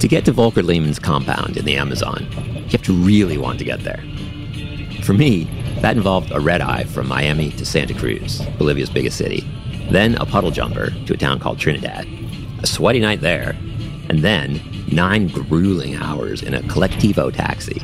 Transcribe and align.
To 0.00 0.08
get 0.08 0.24
to 0.24 0.32
Volker 0.32 0.62
Lehmann's 0.62 0.98
compound 0.98 1.58
in 1.58 1.66
the 1.66 1.76
Amazon, 1.76 2.26
you 2.54 2.70
have 2.70 2.82
to 2.84 2.92
really 2.94 3.36
want 3.36 3.58
to 3.58 3.66
get 3.66 3.80
there. 3.80 4.02
For 5.02 5.12
me, 5.12 5.44
that 5.82 5.94
involved 5.94 6.32
a 6.32 6.40
red 6.40 6.62
eye 6.62 6.84
from 6.84 7.06
Miami 7.06 7.50
to 7.50 7.66
Santa 7.66 7.92
Cruz, 7.92 8.40
Bolivia's 8.56 8.88
biggest 8.88 9.18
city, 9.18 9.46
then 9.90 10.14
a 10.14 10.24
puddle 10.24 10.50
jumper 10.50 10.88
to 11.04 11.12
a 11.12 11.16
town 11.18 11.38
called 11.38 11.58
Trinidad, 11.58 12.08
a 12.62 12.66
sweaty 12.66 13.00
night 13.00 13.20
there, 13.20 13.54
and 14.10 14.24
then 14.24 14.60
nine 14.90 15.28
grueling 15.28 15.94
hours 15.94 16.42
in 16.42 16.52
a 16.52 16.60
collectivo 16.62 17.32
taxi, 17.32 17.80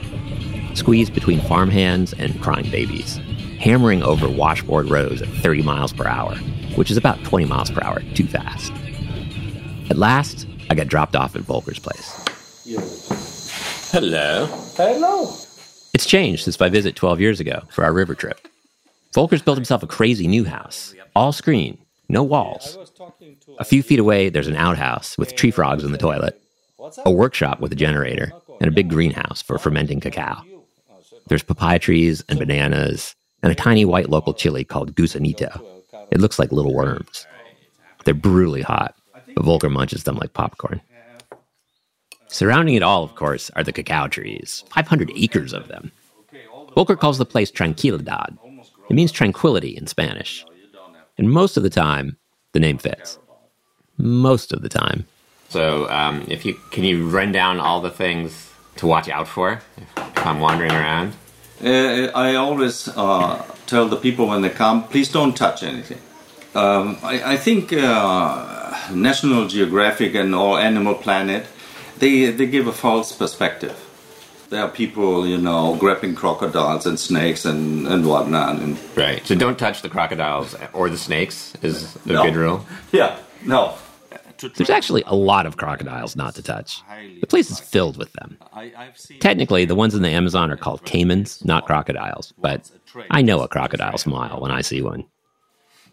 squeezed 0.75 1.15
between 1.15 1.41
farmhands 1.43 2.13
and 2.15 2.43
crying 2.43 2.69
babies, 2.69 3.21
hammering 3.61 4.03
over 4.03 4.29
washboard 4.29 4.91
roads 4.91 5.23
at 5.23 5.29
30 5.29 5.63
miles 5.63 5.93
per 5.93 6.05
hour, 6.05 6.35
which 6.75 6.91
is 6.91 6.97
about 6.97 7.23
20 7.23 7.45
miles 7.45 7.71
per 7.71 7.81
hour 7.81 8.03
too 8.15 8.27
fast. 8.27 8.73
At 9.89 9.99
last, 9.99 10.49
I 10.69 10.75
got 10.75 10.89
dropped 10.89 11.15
off 11.15 11.37
at 11.37 11.43
Volker's 11.43 11.79
place. 11.79 12.13
Hello. 13.93 14.47
Hello. 14.77 15.33
It's 15.95 16.07
changed 16.07 16.43
since 16.43 16.59
my 16.59 16.69
visit 16.69 16.97
12 16.97 17.21
years 17.21 17.39
ago 17.39 17.63
for 17.71 17.85
our 17.85 17.93
river 17.93 18.17
trip. 18.17 18.49
Volker's 19.15 19.43
built 19.43 19.57
himself 19.57 19.85
a 19.85 19.87
crazy 19.87 20.27
new 20.27 20.45
house, 20.45 20.93
all 21.15 21.31
screen, 21.31 21.79
no 22.09 22.23
walls. 22.23 22.79
A 23.59 23.65
few 23.65 23.83
feet 23.83 23.99
away, 23.99 24.29
there's 24.29 24.49
an 24.49 24.57
outhouse 24.57 25.19
with 25.19 25.35
tree 25.35 25.51
frogs 25.51 25.85
in 25.85 25.93
the 25.93 25.99
toilet, 25.99 26.41
a 27.05 27.11
workshop 27.11 27.61
with 27.61 27.73
a 27.73 27.77
generator, 27.77 28.33
and 28.61 28.69
a 28.69 28.75
big 28.75 28.89
greenhouse 28.89 29.43
for 29.43 29.59
fermenting 29.59 30.01
cacao. 30.01 30.43
There's 31.29 31.43
papaya 31.43 31.79
trees 31.79 32.23
and 32.29 32.39
bananas, 32.39 33.15
and 33.43 33.51
a 33.51 33.57
tiny 33.57 33.85
white 33.85 34.11
local 34.11 34.35
chili 34.35 34.65
called 34.65 34.95
gusanito. 34.95 35.61
It 36.11 36.21
looks 36.21 36.39
like 36.39 36.53
little 36.53 36.75
worms. 36.75 37.27
They're 38.05 38.15
brutally 38.15 38.63
hot, 38.63 38.95
but 39.35 39.45
Volker 39.45 39.69
munches 39.69 40.05
them 40.05 40.17
like 40.17 40.33
popcorn. 40.33 40.81
Surrounding 42.29 42.75
it 42.75 42.83
all, 42.83 43.03
of 43.03 43.15
course, 43.15 43.51
are 43.57 43.65
the 43.65 43.73
cacao 43.73 44.09
trees, 44.09 44.65
500 44.71 45.11
acres 45.17 45.53
of 45.53 45.69
them. 45.69 45.91
Volker 46.75 46.97
calls 46.97 47.19
the 47.19 47.25
place 47.25 47.51
Tranquilidad. 47.51 48.37
It 48.89 48.95
means 48.95 49.11
tranquility 49.11 49.77
in 49.77 49.87
Spanish. 49.87 50.45
And 51.19 51.31
most 51.31 51.57
of 51.57 51.63
the 51.63 51.71
time, 51.71 52.17
the 52.53 52.61
name 52.61 52.79
fits. 52.79 53.19
Most 53.97 54.53
of 54.53 54.63
the 54.63 54.69
time. 54.69 55.07
So, 55.49 55.89
um, 55.91 56.25
if 56.29 56.45
you 56.45 56.55
can 56.71 56.85
you 56.85 57.09
run 57.09 57.33
down 57.33 57.61
all 57.61 57.81
the 57.81 57.91
things 57.91 58.53
to 58.77 58.87
watch 58.87 59.09
out 59.09 59.29
for 59.29 59.61
if 59.97 60.27
I'm 60.27 60.41
wandering 60.41 60.73
around? 60.73 61.15
Uh, 61.65 62.11
I 62.15 62.35
always 62.35 62.89
uh, 62.89 63.43
tell 63.67 63.89
the 63.89 63.97
people 63.97 64.27
when 64.27 64.43
they 64.43 64.51
come, 64.51 64.85
please 64.89 65.11
don't 65.11 65.35
touch 65.35 65.63
anything. 65.63 66.01
Um, 66.55 66.99
I, 67.03 67.33
I, 67.33 67.37
think 67.37 67.73
uh, 67.73 68.75
National 68.93 69.47
Geographic 69.47 70.15
and 70.15 70.35
all 70.35 70.57
Animal 70.57 70.95
Planet, 70.95 71.47
they, 71.99 72.31
they 72.31 72.47
give 72.47 72.67
a 72.67 72.73
false 72.73 73.13
perspective. 73.13 73.86
There 74.49 74.63
are 74.63 74.69
people, 74.69 75.27
you 75.27 75.39
know, 75.39 75.77
grabbing 75.77 76.15
crocodiles 76.15 76.87
and 76.87 76.99
snakes 76.99 77.45
and, 77.45 77.87
and 77.87 78.07
whatnot. 78.07 78.57
And 78.61 78.79
right. 78.97 79.27
So 79.27 79.35
don't 79.35 79.59
touch 79.59 79.83
the 79.83 79.89
crocodiles 79.89 80.55
or 80.73 80.89
the 80.89 80.99
snakes 80.99 81.55
is 81.63 81.95
the 81.95 82.15
no. 82.15 82.23
good 82.25 82.37
rule. 82.37 82.67
Yeah. 82.93 83.19
No. 83.45 83.77
There's 84.39 84.71
actually 84.71 85.03
a 85.07 85.17
lot 85.17 85.47
of 85.47 85.57
crocodiles 85.57 86.15
not 86.15 86.35
to 86.35 86.43
touch. 86.43 86.83
The 87.21 87.27
place 87.27 87.51
is 87.51 87.59
filled 87.59 87.97
with 87.97 88.13
them. 88.13 88.39
Technically, 89.21 89.65
the 89.65 89.75
ones 89.75 89.95
in 89.95 90.03
the 90.03 90.11
Amazon 90.11 90.51
are 90.51 90.57
called 90.57 90.85
caimans, 90.85 91.45
not 91.45 91.67
crocodiles, 91.67 92.35
but 92.39 92.71
I 93.11 93.23
know 93.23 93.41
a 93.41 93.49
crocodile 93.49 93.99
smile 93.99 94.41
when 94.41 94.51
I 94.51 94.61
see 94.61 94.83
one. 94.83 95.05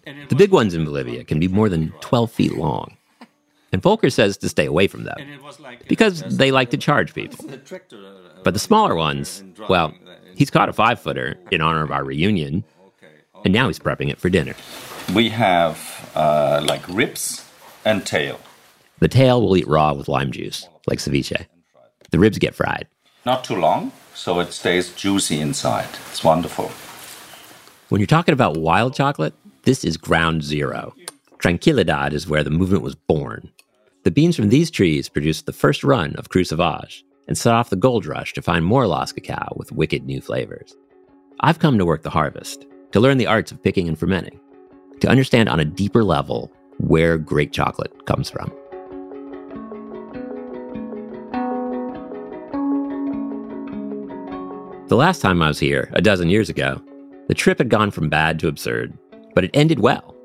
The 0.06 0.36
big 0.36 0.52
ones 0.52 0.74
in 0.74 0.84
Bolivia 0.84 1.24
can 1.24 1.40
be 1.40 1.48
more 1.48 1.70
than 1.70 1.94
12 2.02 2.32
feet 2.32 2.58
long. 2.58 2.98
And 3.72 3.82
Volker 3.82 4.12
says 4.12 4.38
to 4.38 4.50
stay 4.50 4.68
away 4.68 4.88
from 4.88 5.04
them 5.04 5.18
because 5.88 6.22
they 6.22 6.52
like 6.52 6.70
to 6.72 6.78
charge 6.78 7.14
people. 7.16 7.50
But 8.44 8.54
the 8.54 8.60
smaller 8.60 8.96
ones, 8.96 9.44
well, 9.70 9.94
he's 10.36 10.50
caught 10.50 10.70
a 10.70 10.74
five 10.74 11.00
footer 11.00 11.38
in 11.52 11.62
honor 11.62 11.82
of 11.82 11.92
our 11.92 12.04
reunion, 12.04 12.64
and 13.46 13.54
now 13.54 13.68
he's 13.68 13.80
prepping 13.80 14.10
it 14.10 14.20
for 14.20 14.30
dinner. 14.30 14.54
We 15.16 15.30
have 15.30 16.12
uh, 16.16 16.64
like 16.68 16.88
ribs 16.90 17.50
and 17.86 18.06
tail. 18.06 18.40
The 19.00 19.08
tail 19.08 19.42
we'll 19.42 19.58
eat 19.58 19.68
raw 19.68 19.94
with 19.94 20.08
lime 20.08 20.32
juice, 20.32 20.68
like 20.88 21.00
ceviche. 21.00 21.46
The 22.12 22.20
ribs 22.20 22.38
get 22.38 22.56
fried. 22.56 22.88
Not 23.26 23.44
too 23.44 23.56
long, 23.56 23.92
so 24.14 24.40
it 24.40 24.52
stays 24.52 24.94
juicy 24.94 25.40
inside. 25.40 25.90
It's 26.12 26.24
wonderful. 26.24 26.70
When 27.90 28.00
you're 28.00 28.08
talking 28.08 28.34
about 28.34 28.58
wild 28.58 28.94
chocolate, 28.94 29.34
this 29.64 29.86
is 29.86 29.98
ground 29.98 30.44
zero. 30.44 30.94
Tranquilidad 31.38 32.14
is 32.14 32.28
where 32.28 32.44
the 32.44 32.50
movement 32.50 32.84
was 32.84 32.96
born. 32.96 33.52
The 34.04 34.12
beans 34.12 34.36
from 34.36 34.50
these 34.50 34.70
trees 34.70 35.08
produced 35.08 35.46
the 35.46 35.54
first 35.54 35.84
run 35.84 36.16
of 36.18 36.30
Cru 36.30 36.44
Sauvage 36.44 37.06
and 37.28 37.38
set 37.38 37.54
off 37.54 37.70
the 37.70 37.76
gold 37.76 38.06
rush 38.06 38.34
to 38.34 38.42
find 38.42 38.66
more 38.66 38.88
lost 38.88 39.16
cacao 39.16 39.54
with 39.56 39.72
wicked 39.72 40.06
new 40.06 40.22
flavors. 40.22 40.76
I've 41.40 41.60
come 41.60 41.78
to 41.78 41.86
work 41.86 42.04
the 42.04 42.10
harvest, 42.10 42.66
to 42.92 43.00
learn 43.00 43.18
the 43.18 43.28
arts 43.28 43.52
of 43.52 43.62
picking 43.64 43.88
and 43.88 43.98
fermenting, 43.98 44.40
to 45.00 45.10
understand 45.10 45.50
on 45.50 45.60
a 45.60 45.66
deeper 45.66 46.04
level 46.04 46.52
where 46.78 47.18
great 47.18 47.52
chocolate 47.52 48.06
comes 48.06 48.30
from. 48.30 48.52
The 54.88 54.98
last 54.98 55.22
time 55.22 55.42
I 55.42 55.48
was 55.48 55.58
here, 55.58 55.90
a 55.94 56.02
dozen 56.02 56.30
years 56.30 56.50
ago, 56.50 56.80
the 57.28 57.34
trip 57.34 57.58
had 57.58 57.70
gone 57.70 57.90
from 57.90 58.10
bad 58.10 58.38
to 58.40 58.48
absurd, 58.48 58.96
but 59.34 59.44
it 59.44 59.50
ended 59.56 59.80
well. 59.80 60.16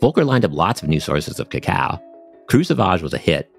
Volker 0.00 0.24
lined 0.24 0.44
up 0.44 0.52
lots 0.52 0.82
of 0.82 0.88
new 0.88 1.00
sources 1.00 1.38
of 1.38 1.50
cacao. 1.50 2.00
Cru 2.48 2.64
Sauvage 2.64 3.02
was 3.02 3.12
a 3.12 3.18
hit, 3.18 3.50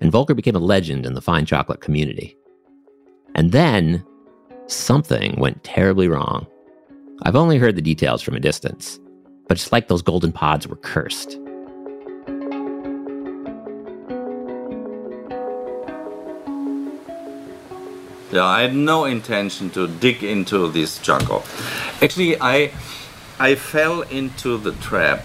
and 0.00 0.10
Volker 0.10 0.34
became 0.34 0.54
a 0.54 0.60
legend 0.60 1.04
in 1.04 1.12
the 1.12 1.20
fine 1.20 1.44
chocolate 1.44 1.82
community. 1.82 2.37
And 3.38 3.52
then 3.52 4.04
something 4.66 5.36
went 5.38 5.62
terribly 5.62 6.08
wrong. 6.08 6.44
I've 7.22 7.36
only 7.36 7.56
heard 7.56 7.76
the 7.76 7.80
details 7.80 8.20
from 8.20 8.34
a 8.34 8.40
distance, 8.40 8.98
but 9.46 9.56
it's 9.56 9.70
like 9.70 9.86
those 9.86 10.02
golden 10.02 10.32
pods 10.32 10.66
were 10.66 10.74
cursed. 10.74 11.38
Yeah, 18.32 18.44
I 18.44 18.62
had 18.62 18.74
no 18.74 19.04
intention 19.04 19.70
to 19.70 19.86
dig 19.86 20.24
into 20.24 20.68
this 20.72 20.98
jungle. 20.98 21.44
Actually, 22.02 22.40
I 22.40 22.72
I 23.38 23.54
fell 23.54 24.02
into 24.02 24.58
the 24.58 24.72
trap. 24.72 25.24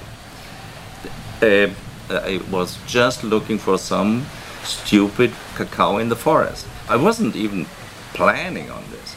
Uh, 1.41 1.69
I 2.11 2.41
was 2.51 2.77
just 2.85 3.23
looking 3.23 3.57
for 3.57 3.79
some 3.79 4.27
stupid 4.63 5.31
cacao 5.55 5.97
in 5.97 6.09
the 6.09 6.15
forest. 6.15 6.67
I 6.87 6.95
wasn't 6.95 7.35
even 7.35 7.65
planning 8.13 8.69
on 8.69 8.83
this. 8.91 9.15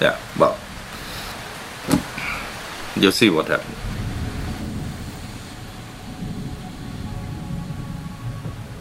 yeah, 0.00 0.18
well, 0.38 0.58
you'll 2.96 3.12
see 3.12 3.30
what 3.30 3.48
happens. 3.48 3.76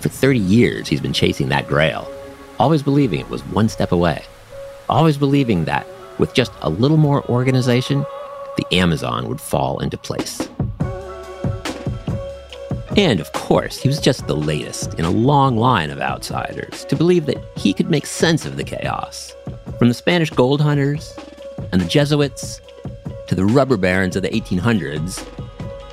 For 0.01 0.09
30 0.09 0.39
years, 0.39 0.87
he's 0.87 1.01
been 1.01 1.13
chasing 1.13 1.49
that 1.49 1.67
grail, 1.67 2.11
always 2.59 2.81
believing 2.81 3.19
it 3.19 3.29
was 3.29 3.43
one 3.47 3.69
step 3.69 3.91
away, 3.91 4.23
always 4.89 5.17
believing 5.17 5.65
that 5.65 5.85
with 6.17 6.33
just 6.33 6.51
a 6.61 6.69
little 6.69 6.97
more 6.97 7.23
organization, 7.29 8.05
the 8.57 8.75
Amazon 8.75 9.27
would 9.27 9.39
fall 9.39 9.79
into 9.79 9.97
place. 9.97 10.49
And 12.97 13.21
of 13.21 13.31
course, 13.31 13.77
he 13.77 13.87
was 13.87 14.01
just 14.01 14.27
the 14.27 14.35
latest 14.35 14.95
in 14.95 15.05
a 15.05 15.09
long 15.09 15.55
line 15.55 15.91
of 15.91 16.01
outsiders 16.01 16.83
to 16.85 16.95
believe 16.95 17.25
that 17.27 17.41
he 17.55 17.73
could 17.73 17.89
make 17.89 18.05
sense 18.05 18.45
of 18.45 18.57
the 18.57 18.65
chaos. 18.65 19.33
From 19.79 19.87
the 19.87 19.93
Spanish 19.93 20.29
gold 20.29 20.59
hunters 20.59 21.17
and 21.71 21.81
the 21.81 21.87
Jesuits 21.87 22.59
to 23.27 23.35
the 23.35 23.45
rubber 23.45 23.77
barons 23.77 24.17
of 24.17 24.23
the 24.23 24.29
1800s 24.29 25.25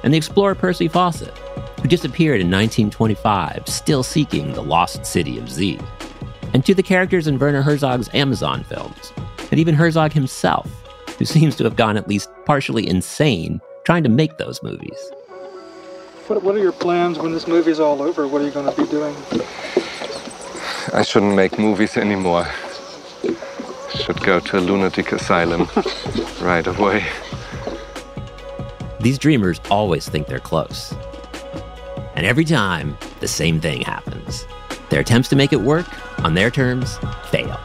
and 0.02 0.12
the 0.12 0.16
explorer 0.18 0.56
Percy 0.56 0.88
Fawcett, 0.88 1.36
who 1.80 1.88
disappeared 1.88 2.40
in 2.40 2.50
1925, 2.50 3.68
still 3.68 4.02
seeking 4.02 4.52
the 4.52 4.62
lost 4.62 5.06
city 5.06 5.38
of 5.38 5.48
Z, 5.48 5.78
and 6.52 6.66
to 6.66 6.74
the 6.74 6.82
characters 6.82 7.28
in 7.28 7.38
Werner 7.38 7.62
Herzog's 7.62 8.12
Amazon 8.12 8.64
films, 8.64 9.12
and 9.52 9.60
even 9.60 9.74
Herzog 9.74 10.12
himself, 10.12 10.68
who 11.16 11.24
seems 11.24 11.54
to 11.56 11.64
have 11.64 11.76
gone 11.76 11.96
at 11.96 12.08
least 12.08 12.28
partially 12.44 12.88
insane 12.88 13.60
trying 13.84 14.02
to 14.02 14.08
make 14.08 14.36
those 14.38 14.62
movies. 14.62 14.98
What, 16.28 16.42
what 16.42 16.54
are 16.54 16.58
your 16.58 16.72
plans 16.72 17.18
when 17.18 17.32
this 17.32 17.48
movie's 17.48 17.80
all 17.80 18.02
over? 18.02 18.28
What 18.28 18.42
are 18.42 18.44
you 18.44 18.50
going 18.50 18.70
to 18.70 18.82
be 18.82 18.86
doing? 18.86 19.16
I 20.92 21.02
shouldn't 21.02 21.34
make 21.34 21.58
movies 21.58 21.96
anymore. 21.96 22.46
Should 23.94 24.20
go 24.20 24.38
to 24.38 24.58
a 24.58 24.60
lunatic 24.60 25.12
asylum 25.12 25.70
right 26.42 26.66
away. 26.66 27.06
These 29.00 29.16
dreamers 29.16 29.58
always 29.70 30.06
think 30.06 30.26
they're 30.26 30.38
close. 30.38 30.92
And 32.14 32.26
every 32.26 32.44
time, 32.44 32.98
the 33.20 33.28
same 33.28 33.58
thing 33.58 33.80
happens. 33.80 34.46
Their 34.90 35.00
attempts 35.00 35.30
to 35.30 35.36
make 35.36 35.54
it 35.54 35.62
work 35.62 35.86
on 36.24 36.34
their 36.34 36.50
terms 36.50 36.98
fail. 37.30 37.56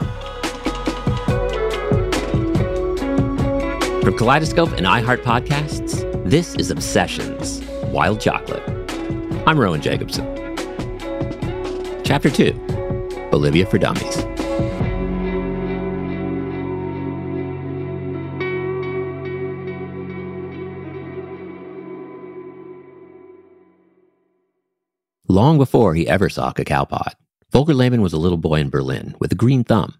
From 4.03 4.17
Kaleidoscope 4.17 4.71
and 4.77 4.85
iHeart 4.85 5.23
Podcasts, 5.23 6.01
this 6.23 6.55
is 6.55 6.71
Obsessions 6.71 7.62
Wild 7.93 8.19
Chocolate. 8.19 8.63
I'm 9.45 9.59
Rowan 9.59 9.79
Jacobsen. 9.79 10.25
Chapter 12.03 12.31
2 12.31 12.51
Bolivia 13.29 13.67
for 13.67 13.77
Dummies. 13.77 14.17
Long 25.29 25.59
before 25.59 25.93
he 25.93 26.07
ever 26.07 26.29
saw 26.29 26.51
cacao 26.51 26.85
pod, 26.85 27.15
Volker 27.51 27.75
Lehmann 27.75 28.01
was 28.01 28.13
a 28.13 28.17
little 28.17 28.39
boy 28.39 28.55
in 28.59 28.71
Berlin 28.71 29.15
with 29.19 29.31
a 29.31 29.35
green 29.35 29.63
thumb. 29.63 29.93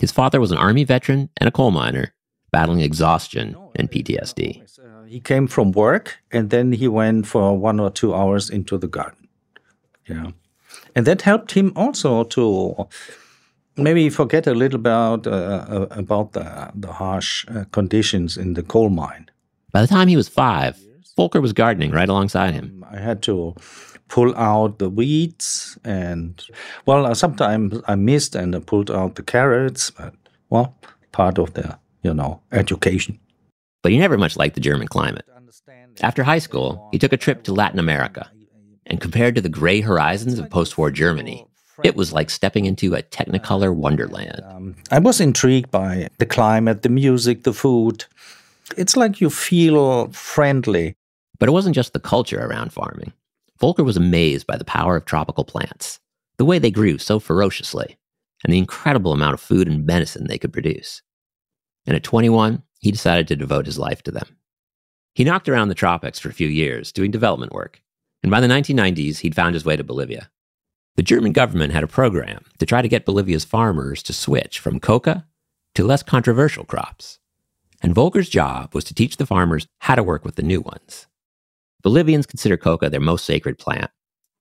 His 0.00 0.10
father 0.10 0.40
was 0.40 0.50
an 0.50 0.58
army 0.58 0.82
veteran 0.82 1.30
and 1.36 1.46
a 1.46 1.52
coal 1.52 1.70
miner, 1.70 2.12
battling 2.50 2.80
exhaustion 2.80 3.56
and 3.76 3.88
PTSD. 3.88 4.68
He 5.10 5.18
came 5.18 5.48
from 5.48 5.72
work 5.72 6.18
and 6.30 6.50
then 6.50 6.70
he 6.70 6.86
went 6.86 7.26
for 7.26 7.58
one 7.58 7.80
or 7.80 7.90
two 7.90 8.14
hours 8.14 8.48
into 8.48 8.78
the 8.78 8.86
garden. 8.86 9.26
Yeah. 10.06 10.30
And 10.94 11.04
that 11.04 11.22
helped 11.22 11.50
him 11.52 11.72
also 11.74 12.22
to 12.24 12.86
maybe 13.76 14.08
forget 14.08 14.46
a 14.46 14.54
little 14.54 14.78
about 14.78 15.26
uh, 15.26 15.30
uh, 15.30 15.86
about 15.90 16.32
the, 16.32 16.70
the 16.76 16.92
harsh 16.92 17.44
uh, 17.48 17.64
conditions 17.72 18.36
in 18.36 18.54
the 18.54 18.62
coal 18.62 18.88
mine. 18.88 19.28
By 19.72 19.80
the 19.82 19.88
time 19.88 20.06
he 20.06 20.16
was 20.16 20.28
five, 20.28 20.78
Volker 21.16 21.40
was 21.40 21.52
gardening 21.52 21.90
right 21.90 22.08
alongside 22.08 22.54
him. 22.54 22.84
I 22.88 22.98
had 22.98 23.20
to 23.22 23.56
pull 24.06 24.32
out 24.36 24.78
the 24.78 24.90
weeds 24.90 25.76
and 25.84 26.44
well 26.84 27.06
uh, 27.06 27.14
sometimes 27.14 27.80
i 27.86 27.94
missed 27.94 28.34
and 28.34 28.56
I 28.56 28.58
pulled 28.58 28.90
out 28.90 29.14
the 29.14 29.22
carrots 29.22 29.90
but 29.90 30.14
well 30.48 30.74
part 31.12 31.38
of 31.38 31.54
the 31.54 31.78
you 32.02 32.12
know 32.12 32.40
education 32.50 33.20
but 33.82 33.92
he 33.92 33.98
never 33.98 34.18
much 34.18 34.36
liked 34.36 34.54
the 34.54 34.60
german 34.60 34.88
climate. 34.88 35.26
After 36.00 36.22
high 36.22 36.38
school 36.38 36.88
he 36.92 36.98
took 36.98 37.12
a 37.12 37.16
trip 37.16 37.42
to 37.44 37.54
latin 37.54 37.78
america 37.78 38.30
and 38.86 39.00
compared 39.00 39.34
to 39.34 39.40
the 39.40 39.48
gray 39.48 39.80
horizons 39.80 40.38
of 40.38 40.50
post-war 40.50 40.90
germany 40.90 41.46
it 41.82 41.96
was 41.96 42.12
like 42.12 42.30
stepping 42.30 42.66
into 42.66 42.94
a 42.94 43.02
technicolor 43.02 43.74
wonderland. 43.74 44.42
Um, 44.44 44.76
i 44.90 44.98
was 44.98 45.20
intrigued 45.20 45.70
by 45.70 46.08
the 46.18 46.26
climate 46.26 46.82
the 46.82 46.88
music 46.88 47.44
the 47.44 47.52
food. 47.52 48.04
It's 48.76 48.96
like 48.96 49.20
you 49.20 49.30
feel 49.30 50.10
friendly. 50.12 50.96
But 51.38 51.48
it 51.48 51.52
wasn't 51.52 51.74
just 51.74 51.94
the 51.94 52.00
culture 52.00 52.44
around 52.44 52.72
farming. 52.72 53.12
Volker 53.58 53.82
was 53.82 53.96
amazed 53.96 54.46
by 54.46 54.56
the 54.58 54.64
power 54.64 54.96
of 54.96 55.06
tropical 55.06 55.44
plants, 55.44 55.98
the 56.36 56.44
way 56.44 56.58
they 56.58 56.70
grew 56.70 56.98
so 56.98 57.18
ferociously, 57.18 57.96
and 58.44 58.52
the 58.52 58.58
incredible 58.58 59.12
amount 59.12 59.34
of 59.34 59.40
food 59.40 59.66
and 59.66 59.86
medicine 59.86 60.26
they 60.26 60.38
could 60.38 60.52
produce. 60.52 61.02
And 61.86 61.96
at 61.96 62.02
21, 62.02 62.62
he 62.80 62.90
decided 62.90 63.28
to 63.28 63.36
devote 63.36 63.66
his 63.66 63.78
life 63.78 64.02
to 64.02 64.10
them. 64.10 64.36
He 65.14 65.24
knocked 65.24 65.48
around 65.48 65.68
the 65.68 65.74
tropics 65.74 66.18
for 66.18 66.28
a 66.28 66.34
few 66.34 66.48
years 66.48 66.92
doing 66.92 67.10
development 67.10 67.52
work, 67.52 67.82
and 68.22 68.30
by 68.30 68.40
the 68.40 68.46
1990s, 68.48 69.18
he'd 69.18 69.34
found 69.34 69.54
his 69.54 69.64
way 69.64 69.76
to 69.76 69.84
Bolivia. 69.84 70.30
The 70.96 71.02
German 71.02 71.32
government 71.32 71.72
had 71.72 71.84
a 71.84 71.88
program 71.88 72.44
to 72.58 72.66
try 72.66 72.82
to 72.82 72.88
get 72.88 73.06
Bolivia's 73.06 73.44
farmers 73.44 74.02
to 74.02 74.12
switch 74.12 74.58
from 74.58 74.80
coca 74.80 75.26
to 75.74 75.84
less 75.84 76.02
controversial 76.02 76.64
crops. 76.64 77.18
And 77.82 77.94
Volker's 77.94 78.28
job 78.28 78.74
was 78.74 78.84
to 78.84 78.94
teach 78.94 79.16
the 79.16 79.26
farmers 79.26 79.66
how 79.78 79.94
to 79.94 80.02
work 80.02 80.24
with 80.24 80.34
the 80.34 80.42
new 80.42 80.60
ones. 80.60 81.06
Bolivians 81.82 82.26
consider 82.26 82.56
coca 82.56 82.90
their 82.90 83.00
most 83.00 83.24
sacred 83.24 83.58
plant. 83.58 83.90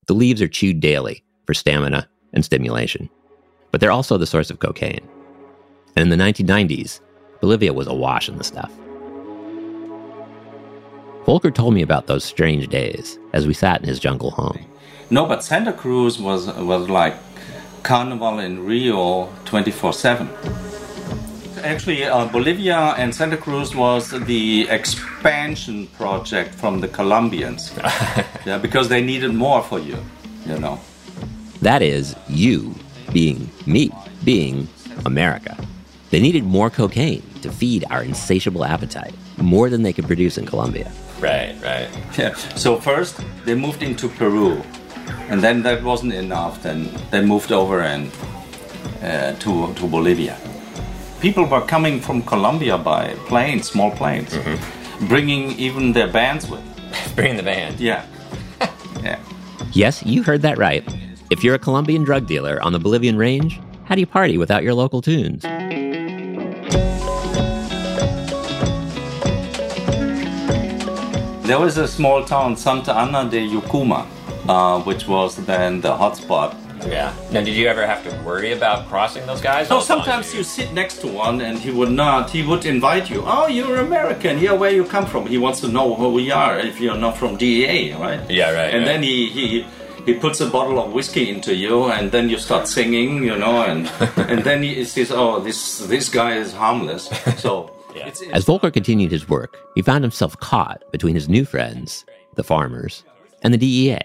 The 0.07 0.13
leaves 0.13 0.41
are 0.41 0.47
chewed 0.47 0.81
daily 0.81 1.23
for 1.45 1.53
stamina 1.53 2.09
and 2.33 2.43
stimulation, 2.43 3.09
but 3.71 3.79
they're 3.79 3.91
also 3.91 4.17
the 4.17 4.25
source 4.25 4.49
of 4.49 4.59
cocaine. 4.59 5.07
And 5.95 6.11
in 6.11 6.17
the 6.17 6.23
1990s, 6.23 6.99
Bolivia 7.41 7.73
was 7.73 7.87
awash 7.87 8.29
in 8.29 8.37
the 8.37 8.43
stuff. 8.43 8.71
Volker 11.25 11.51
told 11.51 11.73
me 11.73 11.81
about 11.81 12.07
those 12.07 12.23
strange 12.23 12.67
days 12.67 13.19
as 13.33 13.45
we 13.45 13.53
sat 13.53 13.81
in 13.81 13.87
his 13.87 13.99
jungle 13.99 14.31
home. 14.31 14.65
No, 15.09 15.25
but 15.25 15.43
Santa 15.43 15.73
Cruz 15.73 16.19
was 16.19 16.47
was 16.47 16.89
like 16.89 17.15
carnival 17.83 18.39
in 18.39 18.65
Rio 18.65 19.29
24 19.45 19.93
7 19.93 20.29
actually 21.63 22.03
uh, 22.03 22.25
Bolivia 22.25 22.93
and 22.97 23.13
Santa 23.13 23.37
Cruz 23.37 23.75
was 23.75 24.11
the 24.11 24.67
expansion 24.69 25.87
project 25.87 26.53
from 26.55 26.79
the 26.79 26.87
Colombians. 26.87 27.71
yeah, 28.45 28.57
because 28.57 28.89
they 28.89 29.01
needed 29.01 29.33
more 29.33 29.61
for 29.61 29.79
you, 29.79 29.97
you 30.45 30.57
know. 30.59 30.79
That 31.61 31.81
is 31.81 32.15
you 32.27 32.75
being 33.11 33.49
me, 33.65 33.91
being 34.23 34.67
America. 35.05 35.57
They 36.09 36.19
needed 36.19 36.43
more 36.43 36.69
cocaine 36.69 37.23
to 37.41 37.51
feed 37.51 37.85
our 37.89 38.03
insatiable 38.03 38.65
appetite, 38.65 39.13
more 39.37 39.69
than 39.69 39.83
they 39.83 39.93
could 39.93 40.07
produce 40.07 40.37
in 40.37 40.45
Colombia. 40.45 40.91
Right, 41.19 41.55
right. 41.61 41.89
Yeah. 42.17 42.33
So 42.55 42.77
first 42.77 43.19
they 43.45 43.55
moved 43.55 43.83
into 43.83 44.09
Peru, 44.09 44.61
and 45.29 45.41
then 45.43 45.63
that 45.63 45.83
wasn't 45.83 46.13
enough. 46.13 46.63
Then 46.63 46.89
they 47.11 47.21
moved 47.21 47.51
over 47.51 47.81
and 47.81 48.11
uh, 49.03 49.33
to 49.33 49.73
to 49.73 49.87
Bolivia 49.87 50.37
people 51.19 51.45
were 51.45 51.61
coming 51.61 51.99
from 51.99 52.21
Colombia 52.23 52.77
by 52.77 53.13
planes, 53.27 53.69
small 53.69 53.91
planes, 53.91 54.33
mm-hmm. 54.33 55.07
bringing 55.07 55.51
even 55.59 55.93
their 55.93 56.07
bands 56.07 56.49
with. 56.49 56.63
bringing 57.15 57.37
the 57.37 57.43
band. 57.43 57.79
Yeah. 57.79 58.05
yeah. 59.03 59.19
Yes, 59.73 60.03
you 60.05 60.23
heard 60.23 60.41
that 60.41 60.57
right. 60.57 60.83
If 61.29 61.43
you're 61.43 61.55
a 61.55 61.59
Colombian 61.59 62.03
drug 62.03 62.25
dealer 62.25 62.61
on 62.61 62.73
the 62.73 62.79
Bolivian 62.79 63.17
range, 63.17 63.59
how 63.85 63.95
do 63.95 64.01
you 64.01 64.07
party 64.07 64.37
without 64.37 64.63
your 64.63 64.73
local 64.73 65.01
tunes? 65.01 65.45
There 71.49 71.59
was 71.59 71.79
a 71.79 71.87
small 71.87 72.23
town, 72.23 72.55
Santa 72.55 72.93
Ana 72.93 73.27
de 73.27 73.39
Yacuma, 73.39 74.05
uh, 74.47 74.83
which 74.83 75.07
was 75.07 75.35
then 75.47 75.81
the 75.81 75.89
hotspot 75.89 76.55
yeah. 76.85 77.11
Now, 77.31 77.41
did 77.43 77.55
you 77.55 77.67
ever 77.67 77.87
have 77.87 78.03
to 78.03 78.11
worry 78.23 78.53
about 78.53 78.87
crossing 78.87 79.25
those 79.25 79.41
guys? 79.41 79.67
No, 79.67 79.79
sometimes 79.79 80.31
you 80.33 80.43
sit 80.43 80.71
next 80.73 80.99
to 81.01 81.07
one 81.07 81.41
and 81.41 81.57
he 81.57 81.71
would 81.71 81.91
not. 81.91 82.29
He 82.29 82.43
would 82.43 82.65
invite 82.65 83.09
you. 83.09 83.23
Oh, 83.25 83.47
you're 83.47 83.77
American. 83.77 84.37
Yeah, 84.37 84.53
where 84.53 84.69
you 84.69 84.85
come 84.85 85.07
from? 85.07 85.25
He 85.25 85.39
wants 85.39 85.59
to 85.61 85.67
know 85.67 85.95
who 85.95 86.13
we 86.13 86.29
are. 86.29 86.59
If 86.59 86.79
you're 86.79 86.95
not 86.95 87.17
from 87.17 87.35
DEA, 87.35 87.95
right? 87.95 88.21
Yeah, 88.29 88.51
right. 88.51 88.71
And 88.71 88.85
right. 88.85 88.85
then 88.85 89.01
he 89.01 89.29
he 89.29 89.65
he 90.05 90.13
puts 90.13 90.39
a 90.41 90.45
bottle 90.45 90.79
of 90.79 90.93
whiskey 90.93 91.31
into 91.31 91.55
you, 91.55 91.91
and 91.91 92.11
then 92.11 92.29
you 92.29 92.37
start 92.37 92.67
singing, 92.67 93.23
you 93.23 93.35
know, 93.35 93.63
and 93.63 93.91
and 94.29 94.43
then 94.43 94.61
he 94.61 94.85
says, 94.85 95.11
"Oh, 95.11 95.39
this 95.39 95.79
this 95.79 96.09
guy 96.09 96.35
is 96.35 96.53
harmless." 96.53 97.09
So. 97.37 97.71
Yeah. 97.99 98.07
it's, 98.07 98.21
it's 98.21 98.31
As 98.31 98.45
Volker 98.45 98.71
continued 98.71 99.11
his 99.11 99.29
work, 99.29 99.57
he 99.75 99.81
found 99.81 100.03
himself 100.03 100.37
caught 100.39 100.83
between 100.91 101.15
his 101.15 101.29
new 101.29 101.45
friends, 101.45 102.05
the 102.35 102.43
farmers, 102.43 103.03
and 103.41 103.53
the 103.53 103.57
DEA. 103.57 103.99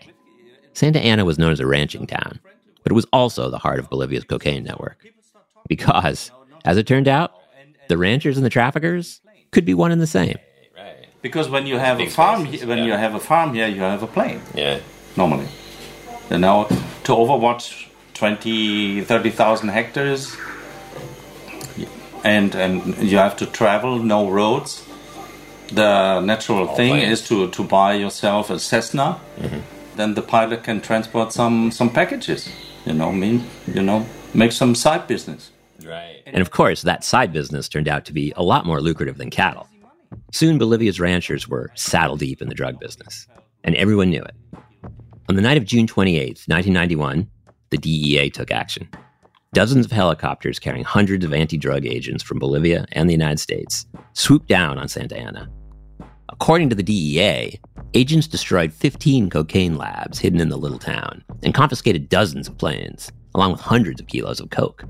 Santa 0.72 0.98
Ana 0.98 1.24
was 1.24 1.38
known 1.38 1.52
as 1.52 1.60
a 1.60 1.66
ranching 1.66 2.06
town, 2.06 2.40
but 2.82 2.92
it 2.92 2.94
was 2.94 3.06
also 3.12 3.50
the 3.50 3.58
heart 3.58 3.78
of 3.78 3.88
Bolivia's 3.88 4.24
cocaine 4.24 4.64
network. 4.64 4.98
Because, 5.68 6.30
as 6.64 6.76
it 6.76 6.86
turned 6.86 7.08
out, 7.08 7.32
the 7.88 7.96
ranchers 7.96 8.36
and 8.36 8.44
the 8.44 8.50
traffickers 8.50 9.20
could 9.50 9.64
be 9.64 9.74
one 9.74 9.92
and 9.92 10.00
the 10.00 10.06
same. 10.06 10.36
Because 11.22 11.48
when 11.48 11.66
you 11.66 11.78
have 11.78 12.00
a 12.00 12.06
farm, 12.10 12.44
when 12.44 12.84
you 12.84 12.92
have 12.92 13.14
a 13.14 13.20
farm 13.20 13.54
here, 13.54 13.66
you 13.66 13.80
have 13.80 14.02
a 14.02 14.06
plane. 14.06 14.42
Yeah. 14.54 14.80
Normally, 15.16 15.46
and 16.28 16.42
now 16.42 16.64
to 16.64 17.12
overwatch 17.12 17.88
20, 18.14 19.02
30,000 19.02 19.68
hectares. 19.68 20.36
And, 22.24 22.54
and 22.54 22.96
you 22.98 23.18
have 23.18 23.36
to 23.36 23.46
travel, 23.46 23.98
no 23.98 24.30
roads. 24.30 24.84
The 25.68 26.20
natural 26.20 26.68
All 26.68 26.76
thing 26.76 26.94
planes. 26.94 27.20
is 27.20 27.28
to, 27.28 27.50
to 27.50 27.64
buy 27.64 27.94
yourself 27.94 28.50
a 28.50 28.58
Cessna. 28.58 29.20
Mm-hmm. 29.38 29.60
Then 29.96 30.14
the 30.14 30.22
pilot 30.22 30.64
can 30.64 30.80
transport 30.80 31.32
some, 31.32 31.70
some 31.70 31.90
packages. 31.90 32.50
You 32.86 32.94
know, 32.94 33.12
mean, 33.12 33.44
you 33.66 33.82
know, 33.82 34.06
make 34.34 34.52
some 34.52 34.74
side 34.74 35.06
business. 35.06 35.50
Right. 35.84 36.22
And 36.26 36.40
of 36.40 36.50
course, 36.50 36.82
that 36.82 37.04
side 37.04 37.32
business 37.32 37.68
turned 37.68 37.88
out 37.88 38.04
to 38.06 38.12
be 38.12 38.32
a 38.36 38.42
lot 38.42 38.66
more 38.66 38.80
lucrative 38.80 39.18
than 39.18 39.30
cattle. 39.30 39.68
Soon, 40.32 40.58
Bolivia's 40.58 41.00
ranchers 41.00 41.48
were 41.48 41.70
saddle 41.74 42.16
deep 42.16 42.40
in 42.40 42.48
the 42.48 42.54
drug 42.54 42.78
business, 42.78 43.26
and 43.62 43.74
everyone 43.74 44.10
knew 44.10 44.22
it. 44.22 44.34
On 45.28 45.36
the 45.36 45.42
night 45.42 45.56
of 45.56 45.64
June 45.64 45.86
28, 45.86 46.44
1991, 46.46 47.28
the 47.70 47.78
DEA 47.78 48.30
took 48.30 48.50
action. 48.50 48.88
Dozens 49.54 49.86
of 49.86 49.92
helicopters 49.92 50.58
carrying 50.58 50.82
hundreds 50.82 51.24
of 51.24 51.32
anti 51.32 51.56
drug 51.56 51.86
agents 51.86 52.24
from 52.24 52.40
Bolivia 52.40 52.86
and 52.90 53.08
the 53.08 53.14
United 53.14 53.38
States 53.38 53.86
swooped 54.12 54.48
down 54.48 54.78
on 54.78 54.88
Santa 54.88 55.16
Ana. 55.16 55.48
According 56.28 56.70
to 56.70 56.74
the 56.74 56.82
DEA, 56.82 57.60
agents 57.94 58.26
destroyed 58.26 58.72
15 58.72 59.30
cocaine 59.30 59.76
labs 59.76 60.18
hidden 60.18 60.40
in 60.40 60.48
the 60.48 60.58
little 60.58 60.80
town 60.80 61.22
and 61.44 61.54
confiscated 61.54 62.08
dozens 62.08 62.48
of 62.48 62.58
planes, 62.58 63.12
along 63.36 63.52
with 63.52 63.60
hundreds 63.60 64.00
of 64.00 64.08
kilos 64.08 64.40
of 64.40 64.50
coke. 64.50 64.86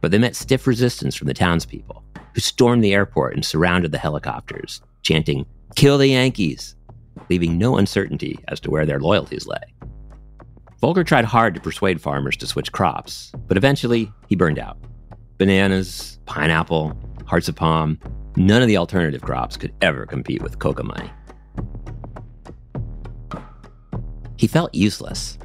But 0.00 0.10
they 0.10 0.18
met 0.18 0.34
stiff 0.34 0.66
resistance 0.66 1.14
from 1.14 1.28
the 1.28 1.34
townspeople, 1.34 2.02
who 2.34 2.40
stormed 2.40 2.82
the 2.82 2.94
airport 2.94 3.34
and 3.34 3.44
surrounded 3.44 3.92
the 3.92 3.98
helicopters, 3.98 4.82
chanting, 5.02 5.46
Kill 5.76 5.98
the 5.98 6.08
Yankees, 6.08 6.74
leaving 7.30 7.58
no 7.58 7.76
uncertainty 7.76 8.40
as 8.48 8.58
to 8.58 8.72
where 8.72 8.86
their 8.86 8.98
loyalties 8.98 9.46
lay. 9.46 9.72
Volker 10.84 11.02
tried 11.02 11.24
hard 11.24 11.54
to 11.54 11.62
persuade 11.62 11.98
farmers 11.98 12.36
to 12.36 12.46
switch 12.46 12.70
crops, 12.70 13.32
but 13.48 13.56
eventually 13.56 14.12
he 14.28 14.36
burned 14.36 14.58
out. 14.58 14.76
Bananas, 15.38 16.18
pineapple, 16.26 16.94
hearts 17.24 17.48
of 17.48 17.56
palm, 17.56 17.98
none 18.36 18.60
of 18.60 18.68
the 18.68 18.76
alternative 18.76 19.22
crops 19.22 19.56
could 19.56 19.72
ever 19.80 20.04
compete 20.04 20.42
with 20.42 20.58
coca 20.58 20.82
money. 20.82 21.10
He 24.36 24.46
felt 24.46 24.74
useless, 24.74 25.38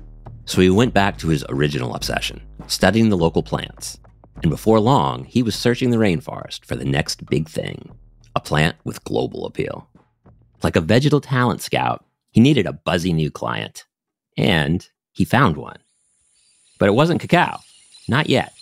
so 0.43 0.59
he 0.59 0.69
went 0.69 0.93
back 0.93 1.17
to 1.19 1.29
his 1.29 1.45
original 1.47 1.95
obsession, 1.95 2.41
studying 2.67 3.07
the 3.07 3.15
local 3.15 3.41
plants. 3.41 3.97
And 4.43 4.51
before 4.51 4.81
long, 4.81 5.23
he 5.23 5.41
was 5.41 5.55
searching 5.55 5.91
the 5.91 5.97
rainforest 5.99 6.65
for 6.65 6.75
the 6.75 6.83
next 6.83 7.25
big 7.27 7.47
thing 7.47 7.97
a 8.35 8.41
plant 8.41 8.75
with 8.83 9.05
global 9.05 9.45
appeal. 9.45 9.87
Like 10.63 10.75
a 10.75 10.81
vegetal 10.81 11.21
talent 11.21 11.61
scout, 11.61 12.03
he 12.29 12.41
needed 12.41 12.65
a 12.65 12.73
buzzy 12.73 13.13
new 13.13 13.31
client. 13.31 13.85
And 14.35 14.85
he 15.13 15.25
found 15.25 15.57
one. 15.57 15.77
But 16.79 16.87
it 16.87 16.93
wasn't 16.93 17.21
cacao. 17.21 17.59
Not 18.07 18.29
yet. 18.29 18.53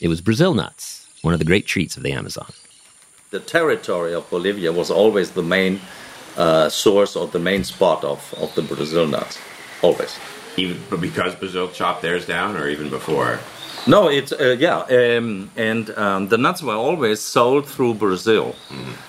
It 0.00 0.08
was 0.08 0.20
Brazil 0.20 0.54
nuts, 0.54 1.06
one 1.22 1.34
of 1.34 1.38
the 1.38 1.44
great 1.46 1.66
treats 1.66 1.96
of 1.96 2.02
the 2.02 2.12
Amazon. 2.12 2.46
The 3.30 3.40
territory 3.40 4.12
of 4.14 4.28
Bolivia 4.30 4.72
was 4.72 4.90
always 4.90 5.30
the 5.30 5.42
main 5.42 5.80
uh, 6.36 6.68
source 6.68 7.14
or 7.16 7.26
the 7.28 7.38
main 7.38 7.64
spot 7.64 8.02
of, 8.04 8.34
of 8.38 8.54
the 8.54 8.62
Brazil 8.62 9.06
nuts. 9.06 9.38
Always. 9.82 10.18
Even 10.56 10.78
because 11.00 11.34
Brazil 11.34 11.68
chopped 11.70 12.02
theirs 12.02 12.26
down, 12.26 12.56
or 12.56 12.68
even 12.68 12.90
before. 12.90 13.38
No, 13.86 14.08
it's 14.08 14.32
uh, 14.32 14.54
yeah, 14.58 14.80
um, 14.82 15.50
and 15.56 15.90
um, 15.98 16.28
the 16.28 16.36
nuts 16.38 16.62
were 16.62 16.74
always 16.74 17.20
sold 17.20 17.66
through 17.66 17.94
Brazil, 17.94 18.54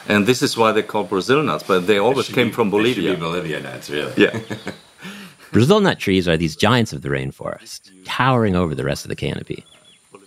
and 0.07 0.25
this 0.25 0.41
is 0.41 0.57
why 0.57 0.71
they 0.71 0.81
call 0.81 1.03
Brazil 1.03 1.43
nuts. 1.43 1.63
But 1.63 1.85
they 1.85 1.97
always 1.99 2.27
came 2.27 2.47
be- 2.47 2.53
from 2.53 2.69
they 2.71 2.93
should 2.93 3.03
Bolivia. 3.03 3.13
be 3.15 3.19
Bolivia 3.19 3.59
nuts, 3.59 3.89
really. 3.89 4.13
Yeah. 4.17 4.39
Brazil 5.53 5.79
nut 5.81 5.99
trees 5.99 6.27
are 6.27 6.35
these 6.35 6.55
giants 6.55 6.93
of 6.93 7.03
the 7.03 7.09
rainforest, 7.09 7.91
towering 8.05 8.55
over 8.55 8.73
the 8.73 8.83
rest 8.83 9.05
of 9.05 9.09
the 9.09 9.15
canopy. 9.15 9.63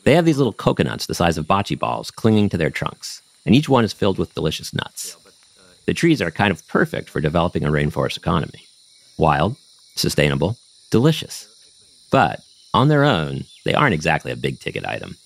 They 0.05 0.15
have 0.15 0.25
these 0.25 0.39
little 0.39 0.53
coconuts 0.53 1.07
the 1.07 1.17
size 1.17 1.37
of 1.37 1.49
bocce 1.49 1.77
balls 1.77 2.13
clinging 2.13 2.49
to 2.51 2.57
their 2.57 2.71
trunks, 2.71 3.23
and 3.45 3.53
each 3.53 3.69
one 3.69 3.85
is 3.85 3.93
filled 3.93 4.19
with 4.19 4.35
delicious 4.35 4.73
nuts. 4.73 5.17
The 5.87 5.95
trees 5.95 6.23
are 6.23 6.31
kind 6.31 6.53
of 6.53 6.65
perfect 6.69 7.11
for 7.11 7.21
developing 7.21 7.65
a 7.65 7.73
rainforest 7.73 8.17
economy 8.17 8.63
wild, 9.19 9.57
sustainable, 9.97 10.59
delicious. 10.93 11.49
But 12.13 12.39
on 12.73 12.87
their 12.87 13.03
own, 13.03 13.47
they 13.65 13.75
aren't 13.75 13.95
exactly 13.95 14.31
a 14.31 14.37
big 14.37 14.61
ticket 14.61 14.87
item. 14.87 15.17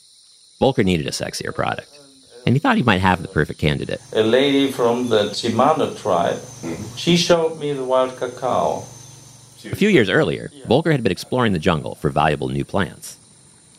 Volker 0.61 0.83
needed 0.83 1.09
a 1.09 1.11
sexier 1.11 1.55
product, 1.55 1.91
and 2.47 2.55
he 2.55 2.59
thought 2.59 2.79
he 2.79 2.83
might 2.83 3.03
have 3.03 3.21
the 3.21 3.29
perfect 3.29 3.61
candidate. 3.61 4.01
A 4.15 4.23
lady 4.23 4.73
from 4.73 5.11
the 5.11 5.25
Chimane 5.25 6.01
tribe, 6.01 6.37
mm-hmm. 6.37 6.97
she 6.97 7.19
showed 7.19 7.61
me 7.61 7.75
the 7.75 7.85
wild 7.85 8.17
cacao. 8.17 8.85
A 9.65 9.77
few 9.77 9.91
years 9.91 10.09
earlier, 10.09 10.51
Volker 10.67 10.91
had 10.91 11.03
been 11.03 11.13
exploring 11.13 11.53
the 11.53 11.59
jungle 11.59 11.95
for 11.95 12.09
valuable 12.09 12.49
new 12.49 12.65
plants. 12.65 13.19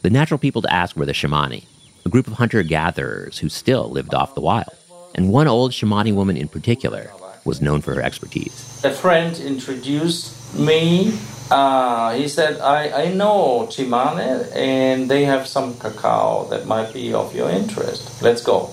The 0.04 0.12
natural 0.12 0.38
people 0.38 0.62
to 0.62 0.72
ask 0.72 0.96
were 0.96 1.08
the 1.08 1.12
Chimane, 1.12 1.66
a 2.06 2.10
group 2.10 2.28
of 2.28 2.34
hunter 2.34 2.62
gatherers 2.62 3.40
who 3.40 3.50
still 3.50 3.90
lived 3.90 4.14
off 4.14 4.36
the 4.36 4.42
wild. 4.42 4.76
And 5.16 5.32
one 5.32 5.48
old 5.48 5.72
Chimane 5.72 6.14
woman 6.14 6.38
in 6.38 6.48
particular 6.48 7.12
was 7.46 7.62
known 7.62 7.82
for 7.82 7.96
her 7.96 8.02
expertise. 8.02 8.82
A 8.84 8.92
friend 8.92 9.36
introduced 9.40 10.56
me. 10.56 11.18
Uh, 11.50 12.14
he 12.14 12.28
said, 12.28 12.62
I, 12.62 13.06
I 13.06 13.14
know 13.14 13.68
Chimane 13.68 14.56
and 14.56 15.10
they 15.10 15.26
have 15.26 15.48
some 15.48 15.78
cacao 15.80 16.48
that 16.52 16.68
might 16.68 16.94
be 16.94 17.12
of 17.12 17.36
your 17.36 17.50
interest. 17.50 18.22
Let's 18.22 18.44
go. 18.44 18.70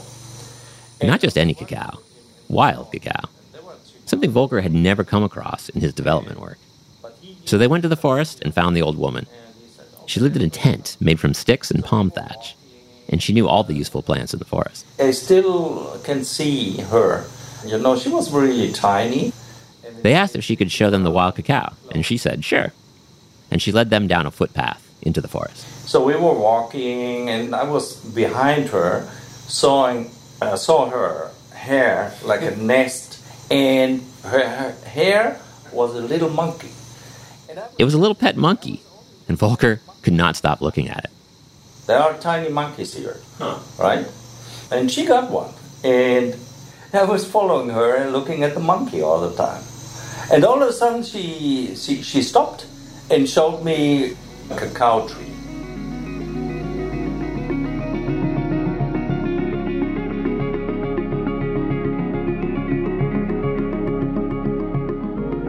And 1.00 1.10
not 1.10 1.20
just 1.20 1.38
any 1.38 1.54
cacao, 1.54 2.00
wild 2.48 2.92
cacao. 2.92 3.30
Something 4.04 4.30
Volker 4.30 4.60
had 4.60 4.74
never 4.74 5.04
come 5.04 5.22
across 5.22 5.70
in 5.70 5.80
his 5.80 5.94
development 5.94 6.40
work. 6.40 6.58
So 7.48 7.56
they 7.56 7.66
went 7.66 7.80
to 7.80 7.88
the 7.88 7.96
forest 7.96 8.42
and 8.42 8.52
found 8.52 8.76
the 8.76 8.82
old 8.82 8.98
woman. 8.98 9.26
She 10.04 10.20
lived 10.20 10.36
in 10.36 10.42
a 10.42 10.50
tent 10.50 10.98
made 11.00 11.18
from 11.18 11.32
sticks 11.32 11.70
and 11.70 11.82
palm 11.82 12.10
thatch, 12.10 12.54
and 13.08 13.22
she 13.22 13.32
knew 13.32 13.48
all 13.48 13.64
the 13.64 13.72
useful 13.72 14.02
plants 14.02 14.34
in 14.34 14.38
the 14.38 14.44
forest. 14.44 14.84
I 15.00 15.12
still 15.12 15.98
can 16.04 16.24
see 16.24 16.76
her. 16.92 17.24
You 17.64 17.78
know, 17.78 17.96
she 17.98 18.10
was 18.10 18.30
really 18.30 18.70
tiny. 18.72 19.32
They 20.02 20.12
asked 20.12 20.36
if 20.36 20.44
she 20.44 20.56
could 20.56 20.70
show 20.70 20.90
them 20.90 21.04
the 21.04 21.10
wild 21.10 21.36
cacao, 21.36 21.72
and 21.90 22.04
she 22.04 22.18
said, 22.18 22.44
sure. 22.44 22.74
And 23.50 23.62
she 23.62 23.72
led 23.72 23.88
them 23.88 24.06
down 24.08 24.26
a 24.26 24.30
footpath 24.30 24.84
into 25.00 25.22
the 25.22 25.28
forest. 25.28 25.64
So 25.88 26.04
we 26.04 26.16
were 26.16 26.34
walking, 26.34 27.30
and 27.30 27.54
I 27.54 27.64
was 27.64 27.96
behind 27.96 28.68
her, 28.68 29.08
sawing, 29.46 30.10
uh, 30.42 30.56
saw 30.56 30.90
her 30.90 31.30
hair 31.54 32.12
like 32.22 32.42
a 32.42 32.54
nest, 32.56 33.24
and 33.50 34.04
her, 34.22 34.46
her 34.46 34.72
hair 34.86 35.40
was 35.72 35.94
a 35.94 36.02
little 36.02 36.28
monkey. 36.28 36.72
It 37.78 37.84
was 37.84 37.94
a 37.94 37.98
little 37.98 38.14
pet 38.14 38.36
monkey, 38.36 38.82
and 39.28 39.36
Volker 39.36 39.80
could 40.02 40.12
not 40.12 40.36
stop 40.36 40.60
looking 40.60 40.88
at 40.88 41.04
it. 41.04 41.10
There 41.86 41.98
are 41.98 42.16
tiny 42.18 42.50
monkeys 42.50 42.94
here, 42.94 43.16
huh. 43.38 43.58
right? 43.78 44.06
And 44.70 44.90
she 44.90 45.06
got 45.06 45.30
one, 45.30 45.52
and 45.82 46.36
I 46.92 47.04
was 47.04 47.26
following 47.26 47.70
her 47.70 47.96
and 47.96 48.12
looking 48.12 48.42
at 48.42 48.54
the 48.54 48.60
monkey 48.60 49.00
all 49.00 49.20
the 49.28 49.34
time. 49.36 49.62
And 50.30 50.44
all 50.44 50.62
of 50.62 50.68
a 50.68 50.72
sudden, 50.72 51.02
she 51.02 51.74
she, 51.74 52.02
she 52.02 52.22
stopped 52.22 52.66
and 53.10 53.28
showed 53.28 53.64
me 53.64 54.16
a 54.50 54.56
cacao 54.56 55.08
tree. 55.08 55.24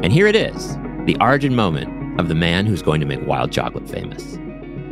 And 0.01 0.13
here 0.13 0.27
it 0.27 0.35
is, 0.35 0.77
the 1.05 1.17
origin 1.19 1.53
moment 1.53 1.98
of 2.19 2.27
the 2.27 2.35
man 2.35 2.65
who's 2.65 2.81
going 2.81 2.99
to 2.99 3.07
make 3.07 3.25
wild 3.25 3.51
chocolate 3.51 3.89
famous. 3.89 4.33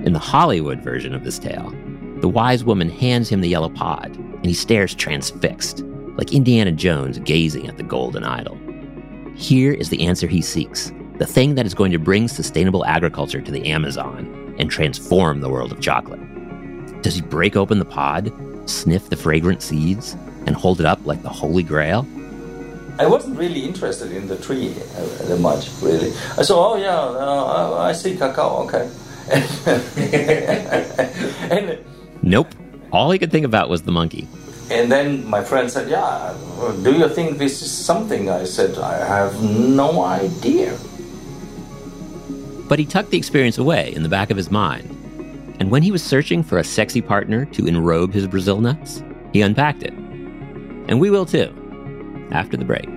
In 0.05 0.13
the 0.13 0.19
Hollywood 0.19 0.79
version 0.79 1.13
of 1.13 1.23
this 1.23 1.37
tale, 1.37 1.73
the 2.21 2.29
wise 2.29 2.63
woman 2.63 2.89
hands 2.89 3.29
him 3.29 3.41
the 3.41 3.49
yellow 3.49 3.69
pod, 3.69 4.15
and 4.15 4.45
he 4.45 4.53
stares 4.53 4.95
transfixed, 4.95 5.83
like 6.15 6.33
Indiana 6.33 6.71
Jones 6.71 7.19
gazing 7.19 7.67
at 7.67 7.77
the 7.77 7.83
golden 7.83 8.23
idol. 8.23 8.57
Here 9.35 9.73
is 9.73 9.89
the 9.89 10.07
answer 10.07 10.25
he 10.25 10.41
seeks 10.41 10.91
the 11.17 11.25
thing 11.25 11.55
that 11.55 11.65
is 11.65 11.73
going 11.73 11.91
to 11.91 11.99
bring 11.99 12.27
sustainable 12.27 12.85
agriculture 12.85 13.41
to 13.41 13.51
the 13.51 13.67
Amazon 13.71 14.55
and 14.59 14.69
transform 14.69 15.41
the 15.41 15.49
world 15.49 15.71
of 15.71 15.81
chocolate. 15.81 16.21
Does 17.01 17.15
he 17.15 17.21
break 17.21 17.55
open 17.55 17.79
the 17.79 17.85
pod, 17.85 18.31
sniff 18.69 19.09
the 19.09 19.17
fragrant 19.17 19.61
seeds, 19.61 20.15
and 20.45 20.55
hold 20.55 20.79
it 20.79 20.85
up 20.85 21.03
like 21.05 21.23
the 21.23 21.29
Holy 21.29 21.63
Grail? 21.63 22.07
I 22.99 23.05
wasn't 23.05 23.37
really 23.37 23.61
interested 23.65 24.11
in 24.11 24.27
the 24.27 24.37
tree 24.37 24.73
uh, 24.97 25.27
that 25.27 25.39
much, 25.39 25.69
really. 25.81 26.09
I 26.37 26.41
said, 26.43 26.55
"Oh 26.55 26.75
yeah, 26.75 26.97
uh, 26.97 27.75
I 27.79 27.93
see 27.93 28.17
cacao. 28.17 28.63
Okay." 28.65 28.89
and 31.51 31.77
Nope. 32.21 32.47
All 32.91 33.11
he 33.11 33.19
could 33.19 33.31
think 33.31 33.45
about 33.45 33.69
was 33.69 33.81
the 33.83 33.91
monkey. 33.91 34.27
and 34.71 34.91
then 34.91 35.25
my 35.29 35.43
friend 35.43 35.69
said, 35.71 35.89
"Yeah, 35.89 36.33
do 36.83 36.93
you 36.93 37.07
think 37.09 37.37
this 37.37 37.61
is 37.61 37.71
something?" 37.71 38.29
I 38.29 38.43
said, 38.45 38.77
"I 38.77 38.97
have 39.05 39.41
no 39.43 40.01
idea." 40.03 40.77
But 42.67 42.79
he 42.79 42.85
tucked 42.85 43.11
the 43.11 43.17
experience 43.17 43.57
away 43.57 43.93
in 43.95 44.03
the 44.03 44.09
back 44.09 44.29
of 44.29 44.37
his 44.37 44.51
mind. 44.51 44.89
And 45.59 45.71
when 45.71 45.81
he 45.83 45.91
was 45.91 46.03
searching 46.03 46.43
for 46.43 46.57
a 46.59 46.63
sexy 46.63 47.01
partner 47.01 47.45
to 47.55 47.65
enrobe 47.65 48.13
his 48.13 48.27
Brazil 48.27 48.59
nuts, 48.61 49.01
he 49.33 49.41
unpacked 49.41 49.83
it. 49.83 49.93
And 50.87 50.99
we 50.99 51.09
will 51.09 51.25
too, 51.25 51.49
after 52.31 52.57
the 52.57 52.65
break. 52.65 52.96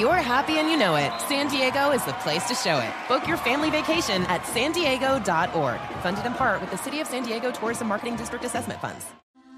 You're 0.00 0.14
happy 0.14 0.58
and 0.58 0.70
you 0.70 0.78
know 0.78 0.96
it, 0.96 1.12
San 1.28 1.48
Diego 1.48 1.90
is 1.90 2.02
the 2.06 2.14
place 2.14 2.48
to 2.48 2.54
show 2.54 2.78
it. 2.78 2.90
Book 3.06 3.28
your 3.28 3.36
family 3.36 3.70
vacation 3.70 4.22
at 4.24 4.46
san 4.46 4.72
diego.org. 4.72 5.80
Funded 6.02 6.24
in 6.24 6.32
part 6.32 6.60
with 6.60 6.70
the 6.70 6.78
City 6.78 7.00
of 7.00 7.06
San 7.06 7.22
Diego 7.22 7.50
Tourism 7.52 7.86
Marketing 7.86 8.16
District 8.16 8.44
Assessment 8.44 8.80
Funds. 8.80 9.04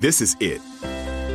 This 0.01 0.21
is 0.21 0.37
it. 0.41 0.61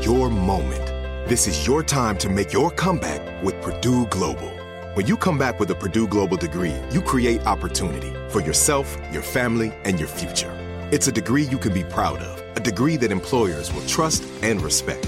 Your 0.06 0.30
moment. 0.30 0.86
This 1.30 1.48
is 1.48 1.66
your 1.66 1.84
time 1.84 2.18
to 2.18 2.30
make 2.30 2.52
your 2.52 2.70
comeback 2.70 3.44
with 3.44 3.60
Purdue 3.62 4.06
Global. 4.08 4.52
When 4.94 5.08
you 5.08 5.16
come 5.16 5.38
back 5.38 5.60
with 5.60 5.72
a 5.72 5.76
Purdue 5.76 6.08
Global 6.08 6.38
degree, 6.38 6.76
you 6.92 7.02
create 7.02 7.46
opportunity 7.46 8.14
for 8.30 8.42
yourself, 8.42 8.98
your 9.12 9.22
family, 9.22 9.72
and 9.86 10.00
your 10.00 10.10
future. 10.10 10.52
It's 10.92 11.08
a 11.08 11.12
degree 11.12 11.44
you 11.44 11.58
can 11.58 11.74
be 11.74 11.84
proud 11.84 12.20
of, 12.20 12.58
a 12.58 12.60
degree 12.60 12.98
that 12.98 13.12
employers 13.12 13.74
will 13.74 13.86
trust 13.86 14.24
and 14.42 14.62
respect. 14.62 15.08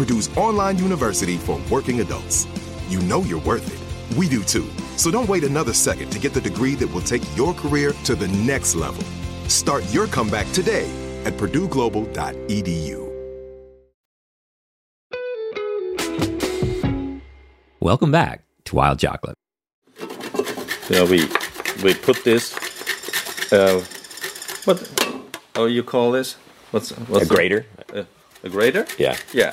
Purdue's 0.00 0.34
online 0.34 0.78
university 0.78 1.36
for 1.36 1.60
working 1.70 2.00
adults. 2.00 2.46
You 2.88 3.00
know 3.00 3.20
you're 3.20 3.42
worth 3.42 3.68
it. 3.68 4.16
We 4.16 4.30
do 4.30 4.42
too. 4.42 4.66
So 4.96 5.10
don't 5.10 5.28
wait 5.28 5.44
another 5.44 5.74
second 5.74 6.08
to 6.12 6.18
get 6.18 6.32
the 6.32 6.40
degree 6.40 6.74
that 6.76 6.86
will 6.86 7.02
take 7.02 7.20
your 7.36 7.52
career 7.52 7.92
to 8.04 8.14
the 8.14 8.28
next 8.28 8.74
level. 8.74 9.04
Start 9.48 9.84
your 9.92 10.06
comeback 10.06 10.50
today 10.52 10.88
at 11.26 11.34
purdueglobal.edu. 11.34 13.10
Welcome 17.80 18.10
back 18.10 18.44
to 18.64 18.76
Wild 18.76 19.00
Chocolate. 19.00 19.36
Yeah, 20.88 21.04
we 21.04 21.28
we 21.84 21.92
put 21.92 22.24
this. 22.24 22.56
Uh, 23.52 23.84
what? 24.64 24.80
Oh, 25.56 25.66
you 25.66 25.82
call 25.82 26.10
this? 26.10 26.36
What's 26.70 26.90
what's 26.90 27.26
A 27.26 27.28
grater? 27.28 27.66
A, 27.92 28.06
a 28.44 28.48
grater? 28.48 28.86
Yeah. 28.98 29.18
Yeah. 29.34 29.52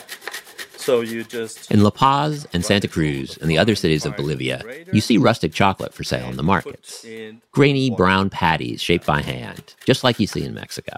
So 0.88 1.02
you 1.02 1.26
just 1.26 1.70
In 1.70 1.84
La 1.84 1.90
Paz 1.90 2.48
and 2.54 2.64
Santa 2.64 2.88
Cruz 2.88 3.38
and 3.42 3.52
the 3.52 3.58
other 3.58 3.76
cities 3.76 4.06
of 4.06 4.16
Bolivia, 4.16 4.64
you 4.94 5.02
see 5.02 5.18
rustic 5.18 5.52
chocolate 5.54 5.94
for 5.94 6.06
sale 6.06 6.30
in 6.30 6.38
the 6.38 6.44
markets. 6.44 7.06
Grainy 7.52 7.90
brown 7.90 8.30
patties 8.30 8.82
shaped 8.82 9.06
by 9.06 9.22
hand, 9.22 9.76
just 9.86 10.06
like 10.06 10.18
you 10.18 10.28
see 10.28 10.46
in 10.46 10.54
Mexico. 10.54 10.94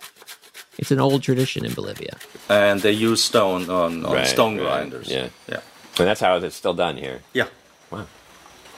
It's 0.78 0.92
an 0.92 1.00
old 1.00 1.24
tradition 1.24 1.66
in 1.66 1.74
Bolivia. 1.74 2.14
and 2.50 2.82
they 2.82 2.92
use 2.92 3.24
stone 3.24 3.68
on, 3.72 4.06
on 4.06 4.14
Right, 4.14 4.28
stone 4.28 4.58
right, 4.58 4.64
grinders. 4.66 5.10
yeah. 5.10 5.30
Yeah. 5.48 5.62
And 5.98 6.08
that's 6.08 6.22
how 6.22 6.38
it's 6.38 6.56
still 6.56 6.76
done 6.76 6.96
here. 6.96 7.22
Yeah. 7.34 7.48
Wow. 7.90 8.06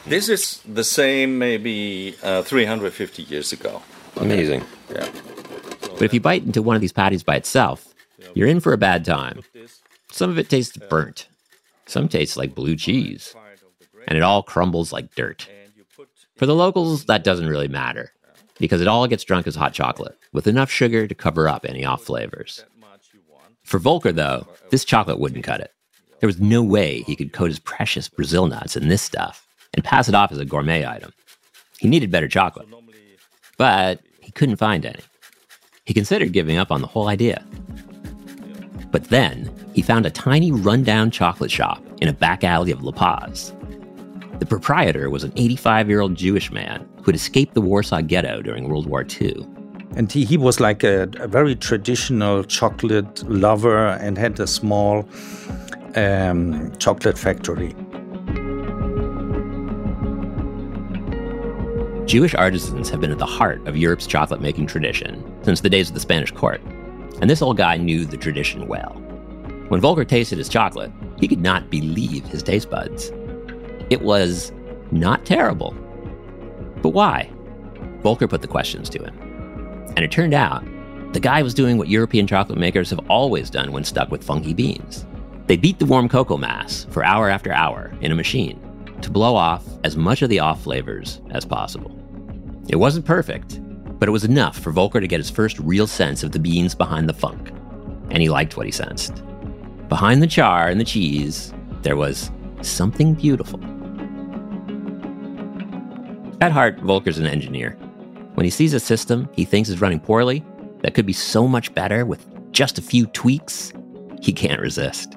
This 0.07 0.29
is 0.29 0.61
the 0.65 0.85
same 0.85 1.37
maybe 1.37 2.15
uh, 2.23 2.41
350 2.43 3.23
years 3.23 3.51
ago. 3.51 3.81
Amazing. 4.15 4.63
Yeah. 4.89 5.09
But 5.81 6.03
if 6.03 6.13
you 6.13 6.21
bite 6.21 6.43
into 6.45 6.61
one 6.61 6.77
of 6.77 6.81
these 6.81 6.93
patties 6.93 7.21
by 7.21 7.35
itself, 7.35 7.93
you're 8.33 8.47
in 8.47 8.61
for 8.61 8.71
a 8.71 8.77
bad 8.77 9.03
time. 9.03 9.41
Some 10.11 10.29
of 10.29 10.37
it 10.37 10.49
tastes 10.49 10.77
burnt, 10.77 11.27
some 11.85 12.07
tastes 12.07 12.37
like 12.37 12.53
blue 12.53 12.75
cheese, 12.75 13.33
and 14.07 14.17
it 14.17 14.21
all 14.21 14.43
crumbles 14.43 14.93
like 14.93 15.15
dirt. 15.15 15.47
For 16.35 16.45
the 16.45 16.55
locals, 16.55 17.05
that 17.05 17.23
doesn't 17.23 17.47
really 17.47 17.67
matter 17.67 18.11
because 18.59 18.81
it 18.81 18.87
all 18.87 19.07
gets 19.07 19.23
drunk 19.23 19.47
as 19.47 19.55
hot 19.55 19.73
chocolate 19.73 20.17
with 20.33 20.47
enough 20.47 20.69
sugar 20.69 21.07
to 21.07 21.15
cover 21.15 21.49
up 21.49 21.65
any 21.65 21.83
off 21.83 22.03
flavors. 22.03 22.63
For 23.63 23.79
Volker, 23.79 24.11
though, 24.11 24.47
this 24.69 24.85
chocolate 24.85 25.19
wouldn't 25.19 25.43
cut 25.43 25.61
it. 25.61 25.73
There 26.19 26.27
was 26.27 26.39
no 26.39 26.61
way 26.61 27.01
he 27.01 27.15
could 27.15 27.33
coat 27.33 27.47
his 27.47 27.59
precious 27.59 28.07
Brazil 28.07 28.47
nuts 28.47 28.75
in 28.75 28.87
this 28.87 29.01
stuff 29.01 29.47
and 29.73 29.83
pass 29.83 30.07
it 30.07 30.15
off 30.15 30.31
as 30.31 30.37
a 30.37 30.45
gourmet 30.45 30.85
item. 30.85 31.11
He 31.79 31.87
needed 31.87 32.11
better 32.11 32.27
chocolate, 32.27 32.67
but 33.57 34.01
he 34.19 34.31
couldn't 34.31 34.57
find 34.57 34.85
any. 34.85 35.01
He 35.85 35.93
considered 35.93 36.33
giving 36.33 36.57
up 36.57 36.71
on 36.71 36.81
the 36.81 36.87
whole 36.87 37.07
idea. 37.07 37.43
But 38.91 39.05
then 39.05 39.49
he 39.73 39.81
found 39.81 40.05
a 40.05 40.11
tiny 40.11 40.51
rundown 40.51 41.11
chocolate 41.11 41.51
shop 41.51 41.81
in 42.01 42.07
a 42.07 42.13
back 42.13 42.43
alley 42.43 42.71
of 42.71 42.83
La 42.83 42.91
Paz. 42.91 43.53
The 44.39 44.45
proprietor 44.45 45.09
was 45.09 45.23
an 45.23 45.31
85 45.35 45.89
year 45.89 46.01
old 46.01 46.15
Jewish 46.15 46.51
man 46.51 46.87
who 46.97 47.05
had 47.05 47.15
escaped 47.15 47.53
the 47.53 47.61
Warsaw 47.61 48.01
Ghetto 48.01 48.41
during 48.41 48.67
World 48.67 48.87
War 48.87 49.05
II. 49.21 49.47
And 49.95 50.11
he, 50.11 50.25
he 50.25 50.37
was 50.37 50.59
like 50.59 50.83
a, 50.83 51.09
a 51.19 51.27
very 51.27 51.55
traditional 51.55 52.43
chocolate 52.43 53.23
lover 53.29 53.87
and 53.87 54.17
had 54.17 54.39
a 54.39 54.47
small 54.47 55.07
um, 55.95 56.71
chocolate 56.77 57.17
factory. 57.17 57.75
Jewish 62.05 62.33
artisans 62.35 62.89
have 62.89 62.99
been 62.99 63.11
at 63.11 63.19
the 63.19 63.25
heart 63.25 63.65
of 63.67 63.77
Europe's 63.77 64.07
chocolate 64.07 64.41
making 64.41 64.67
tradition 64.67 65.23
since 65.43 65.61
the 65.61 65.69
days 65.69 65.89
of 65.89 65.93
the 65.93 65.99
Spanish 65.99 66.31
court, 66.31 66.61
and 67.21 67.29
this 67.29 67.41
old 67.41 67.57
guy 67.57 67.77
knew 67.77 68.05
the 68.05 68.17
tradition 68.17 68.67
well. 68.67 68.93
When 69.69 69.79
Volker 69.79 70.03
tasted 70.03 70.37
his 70.37 70.49
chocolate, 70.49 70.91
he 71.17 71.27
could 71.27 71.41
not 71.41 71.69
believe 71.69 72.25
his 72.25 72.43
taste 72.43 72.69
buds. 72.69 73.11
It 73.89 74.01
was 74.01 74.51
not 74.91 75.25
terrible. 75.25 75.71
But 76.81 76.89
why? 76.89 77.31
Volker 78.01 78.27
put 78.27 78.41
the 78.41 78.47
questions 78.47 78.89
to 78.89 79.03
him. 79.03 79.17
And 79.95 79.99
it 79.99 80.11
turned 80.11 80.33
out 80.33 80.65
the 81.13 81.19
guy 81.19 81.43
was 81.43 81.53
doing 81.53 81.77
what 81.77 81.89
European 81.89 82.25
chocolate 82.25 82.57
makers 82.57 82.89
have 82.89 82.99
always 83.09 83.49
done 83.49 83.71
when 83.71 83.83
stuck 83.83 84.09
with 84.11 84.23
funky 84.23 84.53
beans. 84.53 85.05
They 85.47 85.57
beat 85.57 85.79
the 85.79 85.85
warm 85.85 86.09
cocoa 86.09 86.37
mass 86.37 86.85
for 86.89 87.03
hour 87.03 87.29
after 87.29 87.51
hour 87.51 87.93
in 88.01 88.11
a 88.11 88.15
machine 88.15 88.59
to 89.01 89.11
blow 89.11 89.35
off 89.35 89.63
as 89.83 89.97
much 89.97 90.21
of 90.21 90.29
the 90.29 90.39
off 90.39 90.63
flavors 90.63 91.21
as 91.31 91.45
possible. 91.45 91.97
It 92.69 92.77
wasn't 92.77 93.05
perfect, 93.05 93.59
but 94.01 94.09
it 94.09 94.11
was 94.11 94.23
enough 94.23 94.57
for 94.57 94.71
Volker 94.71 94.99
to 94.99 95.05
get 95.05 95.19
his 95.19 95.29
first 95.29 95.59
real 95.59 95.85
sense 95.85 96.23
of 96.23 96.31
the 96.31 96.39
beans 96.39 96.73
behind 96.73 97.07
the 97.07 97.13
funk. 97.13 97.51
And 98.09 98.19
he 98.19 98.29
liked 98.29 98.57
what 98.57 98.65
he 98.65 98.71
sensed. 98.71 99.21
Behind 99.89 100.23
the 100.23 100.27
char 100.27 100.69
and 100.69 100.81
the 100.81 100.85
cheese, 100.85 101.53
there 101.83 101.95
was 101.95 102.31
something 102.63 103.13
beautiful. 103.13 103.59
At 106.41 106.51
heart, 106.51 106.79
Volker's 106.79 107.19
an 107.19 107.27
engineer. 107.27 107.77
When 108.33 108.43
he 108.43 108.49
sees 108.49 108.73
a 108.73 108.79
system 108.79 109.29
he 109.33 109.45
thinks 109.45 109.69
is 109.69 109.81
running 109.81 109.99
poorly, 109.99 110.43
that 110.79 110.95
could 110.95 111.05
be 111.05 111.13
so 111.13 111.47
much 111.47 111.71
better 111.75 112.03
with 112.03 112.25
just 112.51 112.79
a 112.79 112.81
few 112.81 113.05
tweaks, 113.05 113.71
he 114.19 114.33
can't 114.33 114.59
resist. 114.59 115.15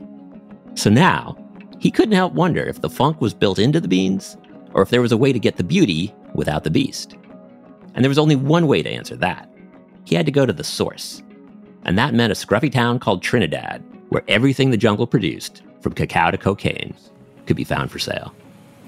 So 0.75 0.91
now, 0.91 1.39
he 1.79 1.91
couldn't 1.91 2.17
help 2.17 2.35
wonder 2.35 2.63
if 2.63 2.83
the 2.83 2.91
funk 2.91 3.23
was 3.23 3.33
built 3.33 3.59
into 3.59 3.81
the 3.81 3.89
beans, 3.89 4.37
or 4.75 4.83
if 4.83 4.91
there 4.91 5.01
was 5.01 5.13
a 5.13 5.17
way 5.17 5.33
to 5.33 5.39
get 5.39 5.57
the 5.57 5.65
beauty 5.65 6.15
without 6.35 6.65
the 6.65 6.71
beast. 6.71 7.17
And 7.95 8.05
there 8.05 8.09
was 8.11 8.19
only 8.19 8.37
one 8.37 8.67
way 8.67 8.83
to 8.83 8.91
answer 8.91 9.17
that. 9.17 9.49
He 10.05 10.15
had 10.15 10.27
to 10.27 10.33
go 10.33 10.45
to 10.47 10.53
the 10.53 10.65
source. 10.65 11.23
And 11.85 11.97
that 11.99 12.15
meant 12.15 12.33
a 12.33 12.35
scruffy 12.35 12.71
town 12.73 12.99
called 12.99 13.23
Trinidad, 13.23 13.83
where 14.09 14.23
everything 14.29 14.71
the 14.71 14.77
jungle 14.77 15.07
produced, 15.07 15.63
from 15.81 15.93
cacao 15.93 16.31
to 16.31 16.39
cocaine, 16.39 16.95
could 17.47 17.57
be 17.57 17.65
found 17.65 17.91
for 17.91 17.99
sale. 17.99 18.35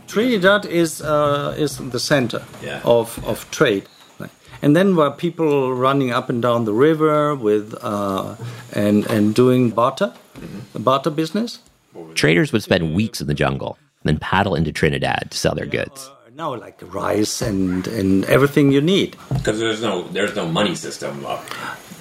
Trinidad 0.06 0.66
is 0.66 1.02
uh, 1.02 1.54
is 1.58 1.78
the 1.78 1.98
center 2.00 2.42
Yeah. 2.62 2.80
of, 2.84 3.18
of 3.26 3.48
trade. 3.50 3.84
And 4.62 4.74
then 4.74 4.96
were 4.96 5.10
people 5.10 5.74
running 5.74 6.12
up 6.12 6.30
and 6.30 6.40
down 6.40 6.64
the 6.64 6.72
river 6.72 7.34
with 7.34 7.74
uh, 7.82 8.36
and 8.72 9.04
and 9.10 9.34
doing 9.34 9.70
barter, 9.70 10.12
the 10.72 10.78
barter 10.78 11.10
business. 11.10 11.58
Traders 12.14 12.52
would 12.52 12.62
spend 12.62 12.94
weeks 12.94 13.20
in 13.20 13.26
the 13.26 13.34
jungle, 13.34 13.76
then 14.04 14.18
paddle 14.18 14.54
into 14.54 14.72
Trinidad 14.72 15.28
to 15.30 15.36
sell 15.38 15.54
their 15.54 15.66
goods. 15.66 16.10
Now 16.36 16.54
like 16.54 16.82
rice 16.92 17.40
and, 17.40 17.88
and 17.88 18.22
everything 18.26 18.70
you 18.70 18.82
need. 18.82 19.16
Because 19.32 19.58
there's 19.58 19.80
no 19.80 20.02
there's 20.02 20.36
no 20.36 20.46
money 20.46 20.74
system 20.74 21.24
up. 21.24 21.42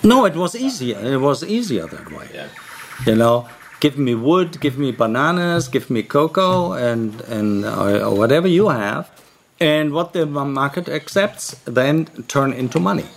No, 0.04 0.26
it 0.26 0.36
was 0.36 0.58
easier. 0.58 1.00
It 1.00 1.22
was 1.22 1.42
easier 1.42 1.88
that 1.88 2.12
way. 2.12 2.28
Yeah. 2.34 2.50
You 3.06 3.16
know, 3.16 3.48
give 3.80 3.98
me 3.98 4.14
wood, 4.14 4.60
give 4.60 4.78
me 4.78 4.92
bananas, 4.92 5.70
give 5.70 5.90
me 5.90 6.04
cocoa, 6.04 6.74
and 6.74 7.22
and 7.22 7.64
uh, 7.64 8.10
whatever 8.10 8.50
you 8.50 8.68
have, 8.68 9.10
and 9.62 9.94
what 9.94 10.12
the 10.12 10.26
market 10.26 10.90
accepts, 10.90 11.56
then 11.64 12.06
turn 12.28 12.52
into 12.52 12.78
money. 12.78 13.08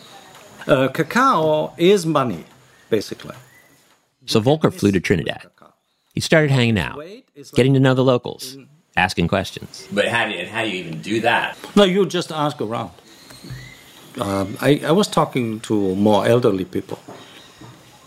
Uh, 0.68 0.86
cacao 0.86 1.74
is 1.78 2.06
money, 2.06 2.44
basically. 2.90 3.34
So 4.26 4.38
Volker 4.38 4.70
flew 4.70 4.92
to 4.92 5.00
Trinidad. 5.00 5.50
He 6.14 6.20
started 6.20 6.52
hanging 6.52 6.78
out, 6.78 7.02
getting 7.54 7.74
to 7.74 7.80
know 7.80 7.94
the 7.94 8.04
locals, 8.04 8.56
asking 8.96 9.28
questions. 9.28 9.86
But 9.92 10.08
how 10.08 10.26
do 10.26 10.32
you, 10.32 10.46
how 10.46 10.62
do 10.64 10.70
you 10.70 10.84
even 10.84 11.02
do 11.02 11.20
that? 11.20 11.56
No, 11.76 11.84
you 11.84 12.06
just 12.06 12.32
ask 12.32 12.60
around. 12.60 12.90
Um, 14.20 14.56
I, 14.60 14.80
I 14.84 14.90
was 14.92 15.06
talking 15.06 15.60
to 15.60 15.94
more 15.94 16.26
elderly 16.26 16.64
people 16.64 16.98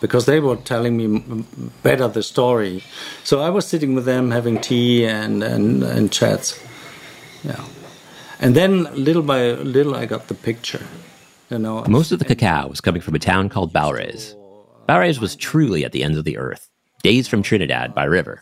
because 0.02 0.26
they 0.26 0.40
were 0.40 0.58
telling 0.58 0.98
me 0.98 1.46
better 1.84 2.08
the 2.08 2.24
story. 2.24 2.84
So 3.24 3.42
I 3.42 3.50
was 3.50 3.66
sitting 3.66 3.96
with 3.96 4.06
them 4.06 4.32
having 4.32 4.60
tea 4.60 5.06
and, 5.06 5.44
and, 5.44 5.84
and 5.84 6.12
chats. 6.12 6.60
Yeah. 7.44 7.64
And 8.40 8.56
then 8.56 8.84
little 8.96 9.22
by 9.22 9.52
little 9.52 9.96
I 9.96 10.06
got 10.08 10.28
the 10.28 10.34
picture. 10.34 10.86
You 11.50 11.60
know. 11.60 11.86
Most 11.88 12.12
of 12.12 12.20
the 12.20 12.26
cacao 12.26 12.68
was 12.68 12.82
coming 12.82 13.02
from 13.02 13.16
a 13.16 13.20
town 13.20 13.50
called 13.50 13.72
Baures. 13.72 14.36
Baures 14.88 15.20
was 15.20 15.36
truly 15.36 15.86
at 15.86 15.92
the 15.92 16.04
ends 16.04 16.18
of 16.18 16.26
the 16.26 16.38
earth, 16.38 16.70
days 17.02 17.28
from 17.28 17.42
Trinidad 17.44 17.94
by 17.94 18.04
river. 18.06 18.42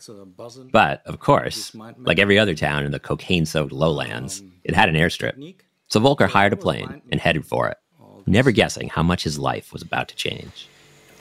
But, 0.70 1.02
of 1.06 1.20
course, 1.20 1.74
like 1.98 2.18
every 2.18 2.38
other 2.38 2.54
town 2.54 2.84
in 2.84 2.92
the 2.92 3.00
cocaine 3.00 3.46
soaked 3.46 3.72
lowlands, 3.72 4.42
it 4.64 4.74
had 4.74 4.88
an 4.88 4.94
airstrip. 4.94 5.54
So 5.88 6.00
Volker 6.00 6.26
hired 6.26 6.52
a 6.52 6.56
plane 6.56 7.02
and 7.10 7.20
headed 7.20 7.44
for 7.46 7.68
it, 7.68 7.78
never 8.26 8.50
guessing 8.52 8.88
how 8.88 9.02
much 9.02 9.24
his 9.24 9.38
life 9.38 9.72
was 9.72 9.82
about 9.82 10.08
to 10.08 10.14
change. 10.14 10.68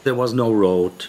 There 0.03 0.15
was 0.15 0.33
no 0.33 0.51
road, 0.51 1.07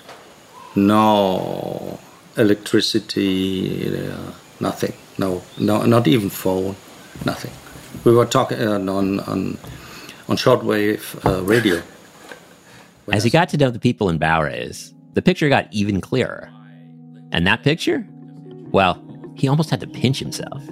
no 0.75 1.99
electricity, 2.37 4.09
uh, 4.09 4.33
nothing. 4.61 4.95
No, 5.19 5.43
no, 5.59 5.85
not 5.85 6.07
even 6.07 6.31
phone, 6.31 6.77
nothing. 7.25 7.53
We 8.05 8.15
were 8.15 8.25
talking 8.25 8.59
uh, 8.61 8.79
on 8.79 9.21
on 9.21 9.59
on 10.29 10.37
shortwave 10.37 11.03
uh, 11.27 11.43
radio. 11.43 11.83
As 13.13 13.25
he 13.25 13.31
got 13.31 13.49
to 13.51 13.57
know 13.57 13.71
the 13.71 13.81
people 13.81 14.09
in 14.09 14.19
Baures, 14.19 14.95
the 15.15 15.23
picture 15.23 15.49
got 15.49 15.67
even 15.73 16.01
clearer. 16.01 16.51
And 17.33 17.47
that 17.47 17.63
picture? 17.63 18.07
Well, 18.73 19.03
he 19.35 19.49
almost 19.49 19.71
had 19.71 19.81
to 19.81 19.87
pinch 19.87 20.19
himself. 20.19 20.63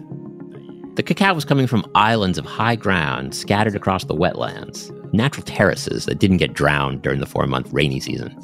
The 0.95 1.03
cacao 1.03 1.35
was 1.35 1.45
coming 1.45 1.67
from 1.67 1.89
islands 1.95 2.39
of 2.39 2.45
high 2.45 2.77
ground 2.77 3.35
scattered 3.35 3.77
across 3.77 4.05
the 4.05 4.15
wetlands, 4.15 4.91
natural 5.13 5.45
terraces 5.45 6.07
that 6.07 6.19
didn't 6.19 6.39
get 6.39 6.55
drowned 6.55 7.03
during 7.03 7.21
the 7.21 7.27
four 7.27 7.47
month 7.47 7.73
rainy 7.73 8.01
season. 8.01 8.35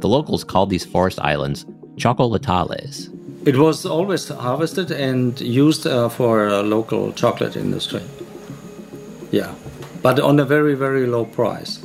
The 0.00 0.08
locals 0.08 0.44
called 0.44 0.70
these 0.70 0.84
forest 0.84 1.18
islands 1.20 1.66
chocolatales. 1.96 3.14
It 3.46 3.56
was 3.56 3.84
always 3.84 4.28
harvested 4.28 4.90
and 4.90 5.38
used 5.40 5.86
uh, 5.86 6.08
for 6.08 6.46
a 6.46 6.62
local 6.62 7.12
chocolate 7.12 7.56
industry. 7.56 8.02
Yeah, 9.30 9.54
but 10.02 10.20
on 10.20 10.38
a 10.40 10.44
very, 10.44 10.74
very 10.74 11.06
low 11.06 11.24
price. 11.24 11.82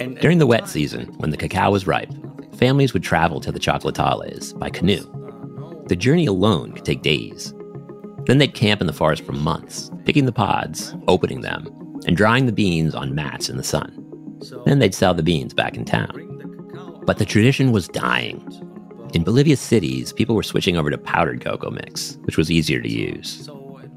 And, 0.00 0.18
During 0.18 0.38
the 0.38 0.46
wet 0.46 0.68
season, 0.68 1.06
when 1.18 1.30
the 1.30 1.36
cacao 1.36 1.70
was 1.70 1.86
ripe, 1.86 2.12
families 2.54 2.92
would 2.92 3.02
travel 3.02 3.40
to 3.40 3.52
the 3.52 3.60
chocolatales 3.60 4.58
by 4.58 4.70
canoe. 4.70 5.04
The 5.88 5.96
journey 5.96 6.26
alone 6.26 6.72
could 6.72 6.84
take 6.84 7.02
days. 7.02 7.52
Then 8.26 8.38
they'd 8.38 8.54
camp 8.54 8.80
in 8.80 8.86
the 8.86 8.92
forest 8.92 9.24
for 9.24 9.32
months, 9.32 9.90
picking 10.04 10.24
the 10.24 10.32
pods, 10.32 10.94
opening 11.08 11.42
them, 11.42 11.66
and 12.06 12.16
drying 12.16 12.46
the 12.46 12.52
beans 12.52 12.94
on 12.94 13.14
mats 13.14 13.48
in 13.48 13.56
the 13.56 13.62
sun. 13.62 14.00
Then 14.64 14.78
they'd 14.78 14.94
sell 14.94 15.14
the 15.14 15.22
beans 15.22 15.52
back 15.52 15.76
in 15.76 15.84
town. 15.84 17.02
But 17.04 17.18
the 17.18 17.26
tradition 17.26 17.72
was 17.72 17.88
dying. 17.88 18.42
In 19.12 19.24
Bolivia's 19.24 19.60
cities, 19.60 20.12
people 20.12 20.34
were 20.34 20.42
switching 20.42 20.76
over 20.76 20.90
to 20.90 20.98
powdered 20.98 21.42
cocoa 21.42 21.70
mix, 21.70 22.16
which 22.22 22.38
was 22.38 22.50
easier 22.50 22.80
to 22.80 22.90
use. 22.90 23.48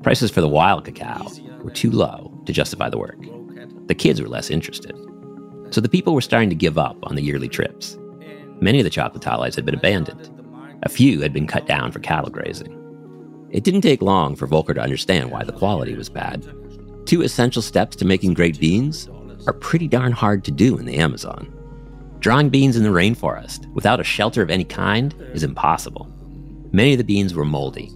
Prices 0.04 0.30
for 0.30 0.42
the 0.42 0.48
wild 0.48 0.86
cacao 0.86 1.28
were 1.64 1.72
too 1.72 1.92
low 1.92 2.38
to 2.46 2.54
justify 2.54 2.90
the 2.90 2.98
work. 2.98 3.18
The 3.88 3.96
kids 3.96 4.22
were 4.22 4.28
less 4.28 4.50
interested. 4.50 4.96
So 5.70 5.82
the 5.82 5.90
people 5.90 6.14
were 6.14 6.22
starting 6.22 6.50
to 6.50 6.56
give 6.56 6.78
up 6.78 6.98
on 7.04 7.16
the 7.16 7.24
yearly 7.24 7.50
trips. 7.50 7.98
Many 8.60 8.80
of 8.80 8.84
the 8.84 8.90
chocolatales 8.90 9.56
had 9.56 9.66
been 9.66 9.76
abandoned. 9.76 10.30
A 10.84 10.90
few 10.90 11.22
had 11.22 11.34
been 11.34 11.48
cut 11.48 11.68
down 11.68 11.92
for 11.92 12.00
cattle 12.00 12.30
grazing. 12.30 12.74
It 13.50 13.64
didn't 13.64 13.82
take 13.82 14.02
long 14.02 14.36
for 14.36 14.48
Volker 14.48 14.74
to 14.74 14.82
understand 14.82 15.32
why 15.32 15.44
the 15.44 15.54
quality 15.54 15.96
was 15.96 16.10
bad. 16.10 16.46
Two 17.06 17.22
essential 17.22 17.62
steps 17.62 17.96
to 17.98 18.06
making 18.06 18.34
great 18.34 18.60
beans 18.60 19.10
are 19.48 19.54
pretty 19.54 19.88
darn 19.88 20.12
hard 20.12 20.44
to 20.44 20.52
do 20.52 20.78
in 20.78 20.86
the 20.86 20.98
Amazon. 20.98 21.54
Drawing 22.20 22.50
beans 22.50 22.76
in 22.76 22.84
the 22.84 22.90
rainforest 22.90 23.72
without 23.74 24.00
a 24.00 24.04
shelter 24.04 24.42
of 24.42 24.50
any 24.50 24.66
kind 24.66 25.16
is 25.34 25.44
impossible. 25.44 26.12
Many 26.72 26.94
of 26.94 26.98
the 26.98 27.04
beans 27.04 27.34
were 27.34 27.46
moldy, 27.46 27.88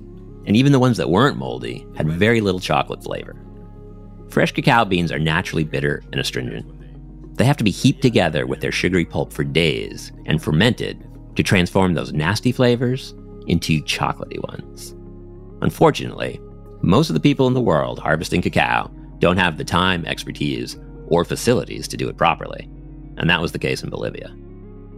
and 0.46 0.56
even 0.56 0.72
the 0.72 0.80
ones 0.80 0.98
that 0.98 1.10
weren't 1.10 1.38
moldy 1.38 1.86
had 1.96 2.08
very 2.08 2.40
little 2.40 2.60
chocolate 2.60 3.04
flavor. 3.04 3.36
Fresh 4.30 4.54
cacao 4.54 4.86
beans 4.86 5.12
are 5.12 5.20
naturally 5.20 5.66
bitter 5.66 6.02
and 6.12 6.22
astringent. 6.22 6.66
They 7.42 7.48
have 7.48 7.58
to 7.58 7.64
be 7.64 7.72
heaped 7.72 8.04
together 8.04 8.46
with 8.46 8.62
their 8.62 8.72
sugary 8.72 9.04
pulp 9.04 9.34
for 9.34 9.44
days 9.44 10.12
and 10.28 10.40
fermented 10.40 11.04
to 11.36 11.42
transform 11.42 11.96
those 11.96 12.14
nasty 12.14 12.52
flavors 12.52 13.16
into 13.48 13.82
chocolatey 13.82 14.40
ones. 14.48 14.94
Unfortunately, 15.64 16.40
most 16.84 17.10
of 17.10 17.16
the 17.16 17.20
people 17.20 17.48
in 17.48 17.56
the 17.56 17.60
world 17.60 17.98
harvesting 17.98 18.44
cacao 18.44 18.92
don't 19.18 19.40
have 19.40 19.58
the 19.58 19.64
time, 19.64 20.06
expertise, 20.06 20.78
or 21.08 21.26
facilities 21.26 21.88
to 21.88 21.98
do 21.98 22.08
it 22.10 22.16
properly. 22.16 22.70
And 23.18 23.28
that 23.32 23.42
was 23.42 23.54
the 23.54 23.58
case 23.58 23.82
in 23.82 23.90
Bolivia. 23.90 24.28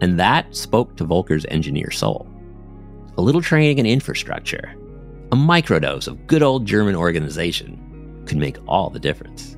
And 0.02 0.20
that 0.20 0.54
spoke 0.54 0.98
to 0.98 1.06
Volker's 1.06 1.46
engineer 1.48 1.90
soul. 1.90 2.28
A 3.16 3.22
little 3.22 3.40
training 3.40 3.78
and 3.78 3.88
infrastructure, 3.88 4.76
a 5.32 5.34
microdose 5.34 6.06
of 6.06 6.26
good 6.26 6.42
old 6.42 6.66
German 6.66 6.94
organization 6.94 8.22
could 8.26 8.36
make 8.36 8.58
all 8.68 8.90
the 8.90 9.00
difference. 9.00 9.56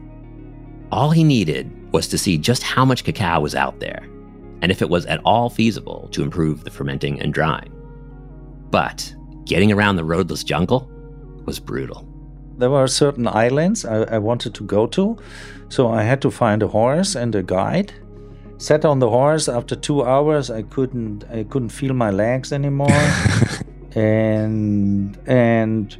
All 0.92 1.10
he 1.10 1.24
needed 1.24 1.68
was 1.92 2.08
to 2.08 2.18
see 2.18 2.38
just 2.38 2.62
how 2.62 2.84
much 2.84 3.04
cacao 3.04 3.40
was 3.40 3.54
out 3.54 3.80
there, 3.80 4.06
and 4.62 4.70
if 4.70 4.82
it 4.82 4.90
was 4.90 5.06
at 5.06 5.20
all 5.24 5.48
feasible 5.50 6.08
to 6.12 6.22
improve 6.22 6.64
the 6.64 6.70
fermenting 6.70 7.20
and 7.20 7.32
drying. 7.32 7.72
But 8.70 9.14
getting 9.44 9.72
around 9.72 9.96
the 9.96 10.04
roadless 10.04 10.44
jungle 10.44 10.90
was 11.44 11.60
brutal. 11.60 12.06
There 12.58 12.70
were 12.70 12.88
certain 12.88 13.28
islands 13.28 13.84
I, 13.84 14.02
I 14.02 14.18
wanted 14.18 14.54
to 14.54 14.64
go 14.64 14.86
to, 14.88 15.16
so 15.68 15.88
I 15.88 16.02
had 16.02 16.22
to 16.22 16.30
find 16.30 16.62
a 16.62 16.68
horse 16.68 17.14
and 17.14 17.34
a 17.34 17.42
guide. 17.42 17.92
Sat 18.58 18.84
on 18.84 18.98
the 18.98 19.10
horse. 19.10 19.48
After 19.48 19.76
two 19.76 20.02
hours, 20.02 20.50
I 20.50 20.62
couldn't 20.62 21.24
I 21.30 21.44
couldn't 21.44 21.68
feel 21.68 21.92
my 21.92 22.10
legs 22.10 22.52
anymore, 22.52 23.02
and 23.94 25.18
and 25.26 25.96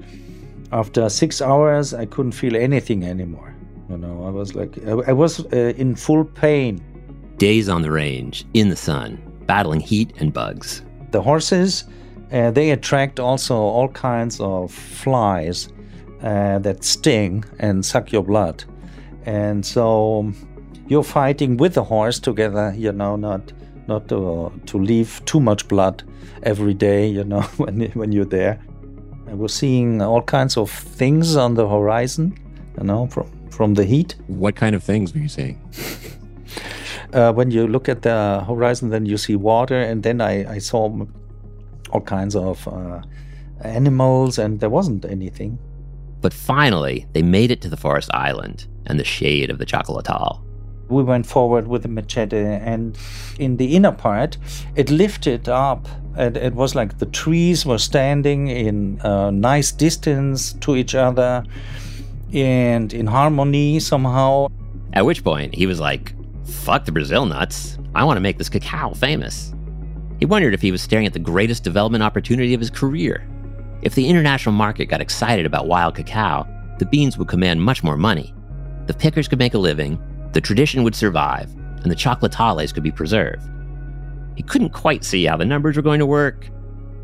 after 0.73 1.09
six 1.09 1.43
hours, 1.43 1.95
I 1.95 2.07
couldn't 2.07 2.33
feel 2.33 2.57
anything 2.57 3.05
anymore. 3.05 3.56
You 3.89 3.99
know, 3.99 4.25
I 4.27 4.31
was 4.31 4.55
like 4.55 4.79
I, 4.87 5.11
I 5.11 5.13
was 5.13 5.41
uh, 5.53 5.73
in 5.77 5.95
full 5.95 6.25
pain. 6.25 6.83
Days 7.39 7.69
on 7.69 7.83
the 7.83 7.91
range, 7.91 8.45
in 8.55 8.69
the 8.69 8.77
sun, 8.77 9.21
battling 9.47 9.81
heat 9.81 10.13
and 10.19 10.33
bugs. 10.33 10.83
The 11.11 11.21
horses, 11.21 11.85
uh, 12.33 12.51
they 12.51 12.71
attract 12.71 13.21
also 13.21 13.55
all 13.55 13.89
kinds 13.89 14.41
of 14.41 14.73
flies 14.73 15.69
uh, 16.23 16.59
that 16.61 16.83
sting 16.83 17.45
and 17.59 17.85
suck 17.85 18.11
your 18.11 18.23
blood. 18.23 18.65
And 19.27 19.65
so 19.65 20.33
you're 20.89 21.05
fighting 21.05 21.57
with 21.57 21.75
the 21.75 21.85
horse 21.85 22.19
together, 22.19 22.75
you 22.77 22.93
know, 22.93 23.17
not 23.17 23.53
not 23.89 24.09
to, 24.09 24.53
to 24.67 24.79
leave 24.79 25.23
too 25.27 25.41
much 25.41 25.69
blood 25.69 26.03
every 26.43 26.75
day, 26.75 27.07
you 27.07 27.25
know, 27.25 27.41
when, 27.57 27.83
when 27.93 28.13
you're 28.13 28.25
there. 28.25 28.61
I 29.29 29.35
was 29.35 29.53
seeing 29.55 30.03
all 30.03 30.23
kinds 30.23 30.57
of 30.57 30.71
things 30.71 31.37
on 31.37 31.55
the 31.55 31.69
horizon, 31.69 32.37
you 32.79 32.85
know, 32.85 33.07
from, 33.09 33.31
from 33.57 33.75
the 33.75 33.85
heat. 33.85 34.15
What 34.27 34.55
kind 34.55 34.77
of 34.77 34.85
things 34.85 35.15
were 35.15 35.21
you 35.21 35.29
seeing? 35.29 35.59
uh, 37.13 37.33
when 37.33 37.51
you 37.51 37.67
look 37.67 37.89
at 37.89 38.03
the 38.03 38.45
horizon, 38.47 38.91
then 38.91 39.07
you 39.07 39.17
see 39.17 39.35
water, 39.35 39.81
and 39.81 40.03
then 40.03 40.21
I, 40.21 40.57
I 40.57 40.59
saw 40.59 41.07
all 41.91 42.01
kinds 42.03 42.37
of 42.37 42.69
uh, 42.69 43.01
animals, 43.63 44.39
and 44.39 44.61
there 44.61 44.71
wasn't 44.71 45.05
anything. 45.07 45.59
But 46.21 46.35
finally, 46.35 47.07
they 47.13 47.23
made 47.23 47.51
it 47.51 47.61
to 47.63 47.69
the 47.69 47.77
forest 47.77 48.11
island 48.13 48.67
and 48.87 49.01
the 49.01 49.05
shade 49.05 49.51
of 49.51 49.59
the 49.59 49.67
Chocolatal. 49.67 50.43
We 50.89 51.03
went 51.03 51.27
forward 51.27 51.67
with 51.67 51.83
the 51.83 51.89
machete, 51.89 52.45
and 52.45 52.97
in 53.39 53.57
the 53.57 53.75
inner 53.75 53.93
part, 53.93 54.37
it 54.77 54.91
lifted 54.91 55.49
up. 55.49 55.89
And 56.17 56.37
it 56.37 56.55
was 56.55 56.75
like 56.75 56.99
the 56.99 57.07
trees 57.07 57.67
were 57.67 57.79
standing 57.79 58.49
in 58.49 59.01
a 59.03 59.31
nice 59.31 59.73
distance 59.73 60.55
to 60.55 60.77
each 60.77 60.95
other 60.95 61.45
and 62.33 62.93
in 62.93 63.07
harmony 63.07 63.81
somehow. 63.81 64.49
At 64.93 65.07
which 65.07 65.25
point, 65.25 65.55
he 65.55 65.67
was 65.67 65.81
like, 65.81 66.15
fuck 66.45 66.85
the 66.85 66.93
Brazil 66.93 67.27
nuts. 67.27 67.79
I 67.95 68.05
want 68.05 68.17
to 68.17 68.23
make 68.23 68.39
this 68.39 68.49
cacao 68.49 68.95
famous. 68.95 69.55
He 70.19 70.27
wondered 70.27 70.55
if 70.55 70.63
he 70.63 70.73
was 70.73 70.81
staring 70.81 71.07
at 71.07 71.13
the 71.13 71.19
greatest 71.19 71.65
development 71.65 72.03
opportunity 72.03 72.55
of 72.55 72.61
his 72.61 72.71
career. 72.71 73.27
If 73.83 73.95
the 73.95 74.09
international 74.09 74.55
market 74.55 74.87
got 74.87 75.01
excited 75.01 75.45
about 75.45 75.67
wild 75.67 75.95
cacao, 75.95 76.47
the 76.79 76.87
beans 76.87 77.19
would 77.19 77.29
command 77.29 77.61
much 77.63 77.83
more 77.83 77.97
money. 77.97 78.35
The 78.87 78.95
pickers 78.95 79.29
could 79.29 79.39
make 79.39 79.55
a 79.55 79.59
living, 79.59 79.99
the 80.33 80.41
tradition 80.41 80.83
would 80.83 80.95
survive, 80.95 81.53
and 81.83 81.91
the 81.91 81.97
chocolatales 81.97 82.73
could 82.73 82.83
be 82.83 82.91
preserved. 82.91 83.49
He 84.37 84.43
couldn't 84.43 84.71
quite 84.71 85.05
see 85.05 85.25
how 85.25 85.37
the 85.37 85.45
numbers 85.45 85.77
were 85.77 85.83
going 85.83 86.01
to 86.01 86.07
work, 86.07 86.49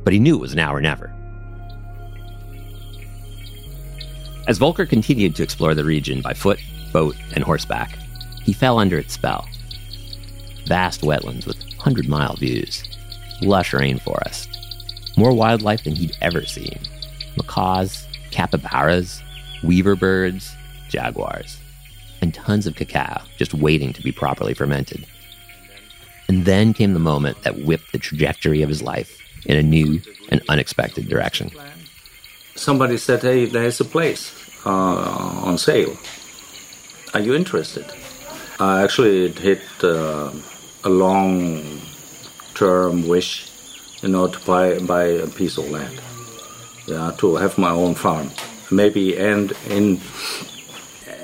but 0.04 0.12
he 0.12 0.18
knew 0.18 0.36
it 0.36 0.40
was 0.40 0.54
now 0.54 0.74
or 0.74 0.80
never. 0.80 1.14
As 4.48 4.58
Volker 4.58 4.86
continued 4.86 5.36
to 5.36 5.42
explore 5.42 5.74
the 5.74 5.84
region 5.84 6.20
by 6.20 6.34
foot, 6.34 6.58
boat, 6.92 7.16
and 7.34 7.44
horseback, 7.44 7.96
he 8.42 8.52
fell 8.52 8.78
under 8.78 8.98
its 8.98 9.14
spell. 9.14 9.48
Vast 10.66 11.02
wetlands 11.02 11.46
with 11.46 11.62
hundred 11.74 12.08
mile 12.08 12.34
views, 12.34 12.82
lush 13.40 13.72
rainforest, 13.72 14.48
More 15.16 15.32
wildlife 15.32 15.84
than 15.84 15.94
he'd 15.94 16.16
ever 16.20 16.44
seen 16.44 16.78
macaws, 17.36 18.06
capybaras, 18.30 19.22
weaver 19.62 19.96
birds, 19.96 20.54
jaguars, 20.88 21.58
and 22.20 22.34
tons 22.34 22.66
of 22.66 22.74
cacao 22.74 23.22
just 23.36 23.54
waiting 23.54 23.92
to 23.92 24.02
be 24.02 24.12
properly 24.12 24.54
fermented. 24.54 25.06
And 26.28 26.44
then 26.44 26.72
came 26.72 26.94
the 26.94 27.00
moment 27.00 27.42
that 27.42 27.60
whipped 27.60 27.92
the 27.92 27.98
trajectory 27.98 28.62
of 28.62 28.68
his 28.68 28.82
life 28.82 29.18
in 29.46 29.56
a 29.56 29.62
new 29.62 30.00
and 30.30 30.42
unexpected 30.48 31.08
direction. 31.08 31.50
Somebody 32.54 32.96
said, 32.98 33.22
"Hey, 33.22 33.46
there's 33.46 33.80
a 33.80 33.84
place 33.84 34.32
uh, 34.64 34.70
on 35.44 35.58
sale. 35.58 35.96
Are 37.14 37.20
you 37.20 37.34
interested?" 37.34 37.86
Uh, 38.60 38.78
actually, 38.84 39.26
it 39.26 39.38
hit 39.38 39.62
uh, 39.82 40.30
a 40.84 40.88
long-term 40.88 41.74
wish, 43.08 43.50
you 44.02 44.08
know, 44.08 44.28
to 44.28 44.38
buy 44.46 44.78
buy 44.78 45.04
a 45.04 45.26
piece 45.26 45.58
of 45.58 45.70
land, 45.70 46.00
yeah, 46.86 47.12
to 47.18 47.36
have 47.36 47.58
my 47.58 47.70
own 47.70 47.94
farm, 47.94 48.30
maybe 48.70 49.16
and 49.16 49.52
in 49.68 50.00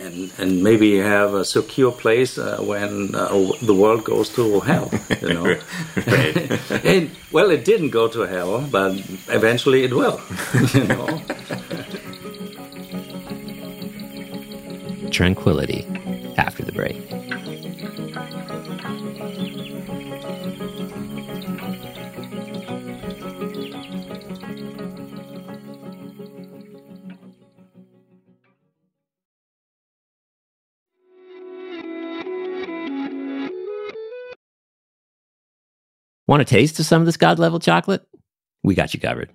and, 0.08 0.32
and 0.38 0.62
maybe 0.62 0.96
have 0.98 1.34
a 1.34 1.44
secure 1.44 1.92
place 1.92 2.38
uh, 2.38 2.58
when 2.60 3.14
uh, 3.14 3.28
the 3.62 3.74
world 3.74 4.04
goes 4.04 4.28
to 4.30 4.60
hell, 4.60 4.90
you 5.20 5.34
know. 5.34 5.46
and, 6.84 7.10
well, 7.32 7.50
it 7.50 7.64
didn't 7.64 7.90
go 7.90 8.08
to 8.08 8.20
hell, 8.22 8.66
but 8.70 8.92
eventually 9.28 9.84
it 9.84 9.92
will, 9.92 10.20
you 10.74 10.84
know. 10.84 11.20
Tranquility 15.10 15.86
after 16.36 16.64
the 16.64 16.72
break. 16.72 16.96
Want 36.28 36.42
a 36.42 36.44
taste 36.44 36.78
of 36.78 36.84
some 36.84 37.00
of 37.00 37.06
this 37.06 37.16
god 37.16 37.38
level 37.38 37.58
chocolate? 37.58 38.06
We 38.62 38.74
got 38.74 38.92
you 38.92 39.00
covered. 39.00 39.32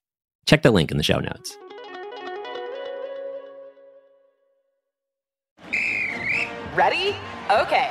Check 0.47 0.63
the 0.63 0.71
link 0.71 0.91
in 0.91 0.97
the 0.97 1.03
show 1.03 1.21
notes. 1.21 1.55
Ready? 6.75 7.15
Okay. 7.51 7.91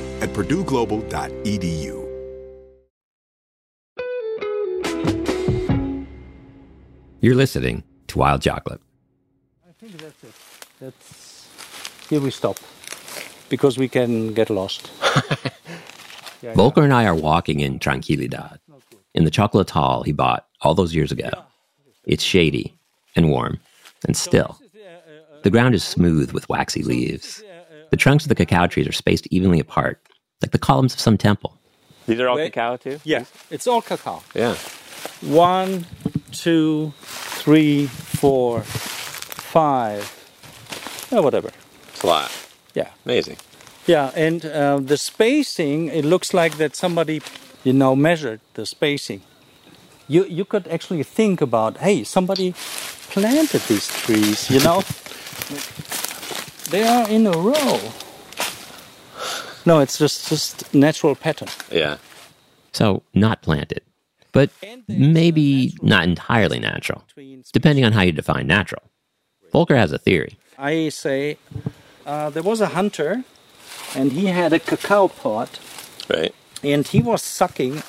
at 0.21 0.29
purdueglobal.edu. 0.29 2.07
You're 7.21 7.35
listening 7.35 7.83
to 8.07 8.17
Wild 8.17 8.41
Chocolate. 8.41 8.81
I 9.67 9.73
think 9.79 9.97
that's 9.97 10.23
it. 10.23 10.33
That's 10.79 11.47
here 12.09 12.19
we 12.19 12.31
stop 12.31 12.57
because 13.49 13.77
we 13.77 13.87
can 13.87 14.33
get 14.33 14.49
lost. 14.49 14.89
Yeah, 16.41 16.53
Volker 16.55 16.81
and 16.81 16.93
I 16.93 17.05
are 17.05 17.15
walking 17.15 17.59
in 17.59 17.77
Tranquilidad, 17.77 18.57
in 19.13 19.23
the 19.25 19.31
chocolatal 19.31 20.03
he 20.05 20.11
bought 20.11 20.47
all 20.61 20.73
those 20.73 20.95
years 20.95 21.11
ago. 21.11 21.29
It's 22.05 22.23
shady 22.23 22.75
and 23.15 23.29
warm 23.29 23.59
and 24.07 24.17
still. 24.17 24.59
The 25.43 25.49
ground 25.49 25.75
is 25.75 25.83
smooth 25.83 26.31
with 26.31 26.49
waxy 26.49 26.83
leaves. 26.83 27.43
The 27.91 27.97
trunks 27.97 28.23
of 28.23 28.29
the 28.29 28.35
cacao 28.35 28.67
trees 28.67 28.87
are 28.87 28.91
spaced 28.93 29.27
evenly 29.31 29.59
apart, 29.59 30.01
like 30.41 30.51
the 30.51 30.59
columns 30.59 30.93
of 30.93 30.99
some 30.99 31.17
temple. 31.17 31.57
These 32.07 32.19
are 32.19 32.27
all 32.27 32.35
Wait. 32.35 32.53
cacao 32.53 32.77
too? 32.77 32.99
Yeah, 33.03 33.25
it's 33.49 33.67
all 33.67 33.81
cacao. 33.81 34.23
Yeah. 34.33 34.55
One, 35.21 35.85
two, 36.31 36.93
three, 37.01 37.87
four, 37.87 38.61
five. 38.61 40.01
Yeah, 41.11 41.19
whatever. 41.19 41.51
It's 41.89 42.03
a 42.03 42.07
lot. 42.07 42.31
Yeah. 42.73 42.89
Amazing. 43.05 43.37
Yeah, 43.87 44.11
and 44.15 44.45
uh, 44.45 44.79
the 44.79 44.97
spacing, 44.97 45.87
it 45.87 46.05
looks 46.05 46.33
like 46.33 46.57
that 46.57 46.75
somebody, 46.75 47.21
you 47.63 47.73
know, 47.73 47.95
measured 47.95 48.39
the 48.53 48.65
spacing. 48.65 49.21
You, 50.07 50.25
you 50.25 50.45
could 50.45 50.67
actually 50.67 51.03
think 51.03 51.41
about, 51.41 51.77
hey, 51.77 52.03
somebody 52.03 52.53
planted 53.09 53.61
these 53.61 53.87
trees, 53.87 54.49
you 54.49 54.59
know? 54.59 54.83
they 56.69 56.83
are 56.87 57.09
in 57.09 57.27
a 57.27 57.31
row. 57.31 57.79
No, 59.65 59.79
it's 59.79 59.97
just 59.97 60.27
just 60.29 60.73
natural 60.73 61.15
pattern. 61.15 61.49
Yeah. 61.71 61.97
So, 62.73 63.03
not 63.13 63.41
planted, 63.41 63.81
but 64.31 64.49
maybe 64.87 65.73
not 65.81 66.03
entirely 66.05 66.59
natural, 66.59 67.03
depending 67.51 67.83
on 67.85 67.91
how 67.91 68.01
you 68.01 68.11
define 68.13 68.47
natural. 68.47 68.83
Volker 69.51 69.75
has 69.75 69.91
a 69.91 69.97
theory. 69.97 70.37
I 70.57 70.89
say 70.89 71.37
uh, 72.05 72.29
there 72.29 72.43
was 72.43 72.61
a 72.61 72.67
hunter, 72.67 73.23
and 73.95 74.13
he 74.13 74.27
had 74.27 74.53
a 74.53 74.59
cacao 74.59 75.09
pot, 75.09 75.59
Right. 76.09 76.33
and 76.63 76.87
he 76.87 77.01
was 77.01 77.21
sucking 77.21 77.83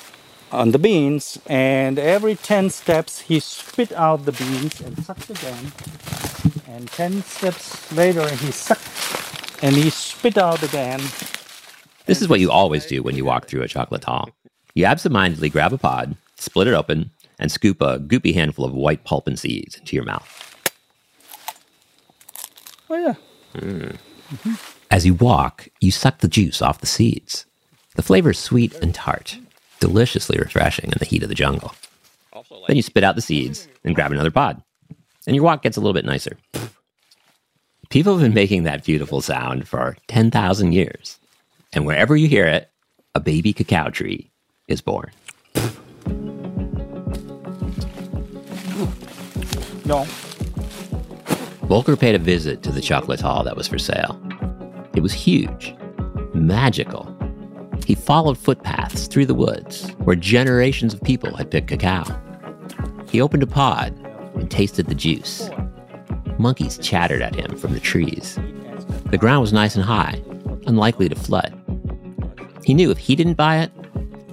on 0.51 0.71
the 0.71 0.79
beans, 0.79 1.39
and 1.47 1.97
every 1.97 2.35
10 2.35 2.69
steps 2.69 3.21
he 3.21 3.39
spit 3.39 3.91
out 3.93 4.25
the 4.25 4.33
beans 4.33 4.81
and 4.81 5.01
sucked 5.05 5.29
again. 5.29 5.71
And 6.67 6.87
10 6.91 7.23
steps 7.23 7.91
later 7.93 8.27
he 8.35 8.51
sucked 8.51 9.63
and 9.63 9.75
he 9.75 9.89
spit 9.89 10.37
out 10.37 10.61
again. 10.61 10.99
This 12.05 12.21
is 12.21 12.27
what 12.27 12.39
you 12.39 12.51
always 12.51 12.85
do 12.85 13.01
when 13.01 13.15
you 13.15 13.25
walk 13.25 13.47
through 13.47 13.63
a 13.63 13.67
chocolatal. 13.67 14.29
You 14.75 14.85
absentmindedly 14.85 15.49
grab 15.49 15.73
a 15.73 15.77
pod, 15.77 16.15
split 16.35 16.67
it 16.67 16.73
open, 16.73 17.11
and 17.39 17.51
scoop 17.51 17.81
a 17.81 17.99
goopy 17.99 18.33
handful 18.33 18.65
of 18.65 18.73
white 18.73 19.03
pulp 19.03 19.27
and 19.27 19.39
seeds 19.39 19.77
into 19.77 19.95
your 19.95 20.05
mouth. 20.05 20.39
Oh, 22.89 22.95
yeah. 22.95 23.15
Mm-hmm. 23.55 24.53
As 24.91 25.05
you 25.05 25.13
walk, 25.13 25.67
you 25.79 25.91
suck 25.91 26.19
the 26.19 26.27
juice 26.27 26.61
off 26.61 26.81
the 26.81 26.87
seeds. 26.87 27.45
The 27.95 28.01
flavor 28.01 28.31
is 28.31 28.39
sweet 28.39 28.73
and 28.75 28.93
tart, 28.93 29.37
deliciously 29.79 30.37
refreshing 30.37 30.91
in 30.91 30.97
the 30.99 31.05
heat 31.05 31.23
of 31.23 31.29
the 31.29 31.35
jungle. 31.35 31.73
Then 32.67 32.75
you 32.75 32.81
spit 32.81 33.03
out 33.03 33.15
the 33.15 33.21
seeds 33.21 33.67
and 33.83 33.95
grab 33.95 34.11
another 34.11 34.31
pod. 34.31 34.61
and 35.25 35.35
your 35.35 35.45
walk 35.45 35.61
gets 35.63 35.77
a 35.77 35.79
little 35.79 35.93
bit 35.93 36.05
nicer. 36.05 36.37
People 37.89 38.13
have 38.13 38.21
been 38.21 38.33
making 38.33 38.63
that 38.63 38.83
beautiful 38.83 39.21
sound 39.21 39.67
for 39.67 39.97
10,000 40.07 40.73
years. 40.73 41.19
And 41.73 41.85
wherever 41.85 42.15
you 42.15 42.27
hear 42.27 42.45
it, 42.45 42.69
a 43.15 43.19
baby 43.19 43.53
cacao 43.53 43.89
tree 43.89 44.31
is 44.67 44.81
born. 44.81 45.11
No. 49.85 50.05
Volker 51.63 51.97
paid 51.97 52.15
a 52.15 52.19
visit 52.19 52.61
to 52.63 52.71
the 52.71 52.79
chocolatal 52.79 53.43
that 53.43 53.57
was 53.57 53.67
for 53.67 53.79
sale. 53.79 54.21
It 54.95 55.01
was 55.01 55.13
huge, 55.13 55.75
magical. 56.33 57.09
He 57.85 57.95
followed 57.95 58.37
footpaths 58.37 59.07
through 59.07 59.25
the 59.25 59.33
woods 59.33 59.89
where 60.03 60.15
generations 60.15 60.93
of 60.93 61.01
people 61.01 61.35
had 61.35 61.49
picked 61.49 61.69
cacao. 61.69 62.03
He 63.09 63.19
opened 63.19 63.43
a 63.43 63.47
pod 63.47 63.93
and 64.35 64.49
tasted 64.49 64.85
the 64.85 64.95
juice. 64.95 65.49
Monkeys 66.37 66.77
chattered 66.77 67.21
at 67.21 67.35
him 67.35 67.57
from 67.57 67.73
the 67.73 67.79
trees. 67.79 68.37
The 69.11 69.17
ground 69.17 69.41
was 69.41 69.53
nice 69.53 69.75
and 69.75 69.83
high, 69.83 70.21
unlikely 70.65 71.09
to 71.09 71.15
flood. 71.15 71.62
He 72.63 72.73
knew 72.73 72.91
if 72.91 72.97
he 72.97 73.15
didn't 73.15 73.33
buy 73.33 73.59
it, 73.59 73.71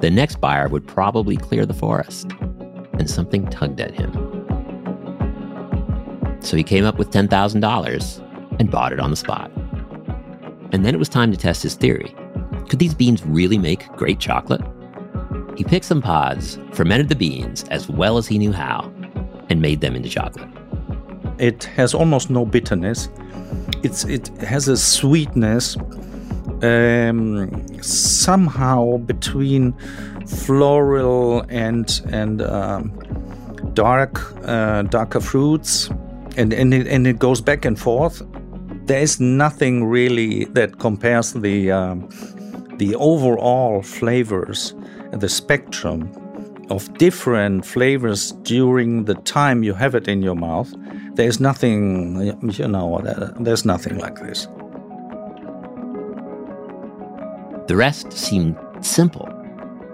the 0.00 0.10
next 0.10 0.40
buyer 0.40 0.68
would 0.68 0.86
probably 0.86 1.36
clear 1.36 1.66
the 1.66 1.74
forest. 1.74 2.30
And 2.94 3.10
something 3.10 3.48
tugged 3.48 3.80
at 3.80 3.92
him. 3.92 4.12
So 6.40 6.56
he 6.56 6.62
came 6.62 6.84
up 6.84 6.98
with 6.98 7.10
$10,000 7.10 8.56
and 8.58 8.70
bought 8.70 8.92
it 8.92 9.00
on 9.00 9.10
the 9.10 9.16
spot. 9.16 9.50
And 10.72 10.84
then 10.84 10.94
it 10.94 10.98
was 10.98 11.08
time 11.08 11.32
to 11.32 11.36
test 11.36 11.62
his 11.62 11.74
theory. 11.74 12.14
Could 12.68 12.78
these 12.78 12.94
beans 12.94 13.24
really 13.26 13.58
make 13.58 13.88
great 13.96 14.20
chocolate? 14.20 14.62
He 15.56 15.64
picked 15.64 15.84
some 15.84 16.00
pods, 16.00 16.58
fermented 16.72 17.08
the 17.08 17.16
beans 17.16 17.64
as 17.64 17.88
well 17.88 18.16
as 18.16 18.26
he 18.26 18.38
knew 18.38 18.52
how, 18.52 18.92
and 19.48 19.60
made 19.60 19.80
them 19.80 19.96
into 19.96 20.08
chocolate. 20.08 20.48
It 21.38 21.64
has 21.64 21.94
almost 21.94 22.30
no 22.30 22.46
bitterness. 22.46 23.08
It's 23.82 24.04
it 24.04 24.28
has 24.38 24.68
a 24.68 24.76
sweetness 24.76 25.76
um, 26.62 27.82
somehow 27.82 28.98
between 28.98 29.72
floral 30.26 31.44
and 31.48 32.00
and 32.10 32.42
um, 32.42 32.90
dark 33.74 34.20
uh, 34.46 34.82
darker 34.82 35.20
fruits, 35.20 35.90
and 36.36 36.52
and 36.52 36.74
it, 36.74 36.86
and 36.86 37.06
it 37.06 37.18
goes 37.18 37.40
back 37.40 37.64
and 37.64 37.78
forth. 37.78 38.22
There 38.86 39.00
is 39.00 39.20
nothing 39.20 39.84
really 39.84 40.44
that 40.46 40.78
compares 40.78 41.32
the 41.32 41.70
um, 41.70 42.08
the 42.78 42.94
overall 42.96 43.82
flavors, 43.82 44.74
the 45.12 45.28
spectrum 45.28 46.10
of 46.70 46.92
different 46.98 47.66
flavors 47.66 48.32
during 48.42 49.04
the 49.04 49.14
time 49.14 49.62
you 49.62 49.74
have 49.74 49.94
it 49.94 50.08
in 50.08 50.22
your 50.22 50.36
mouth. 50.36 50.72
There 51.14 51.26
is 51.26 51.40
nothing, 51.40 52.38
you 52.42 52.68
know, 52.68 53.00
there's 53.38 53.64
nothing 53.64 53.98
like 53.98 54.20
this. 54.20 54.46
The 57.70 57.76
rest 57.76 58.12
seemed 58.12 58.58
simple. 58.80 59.28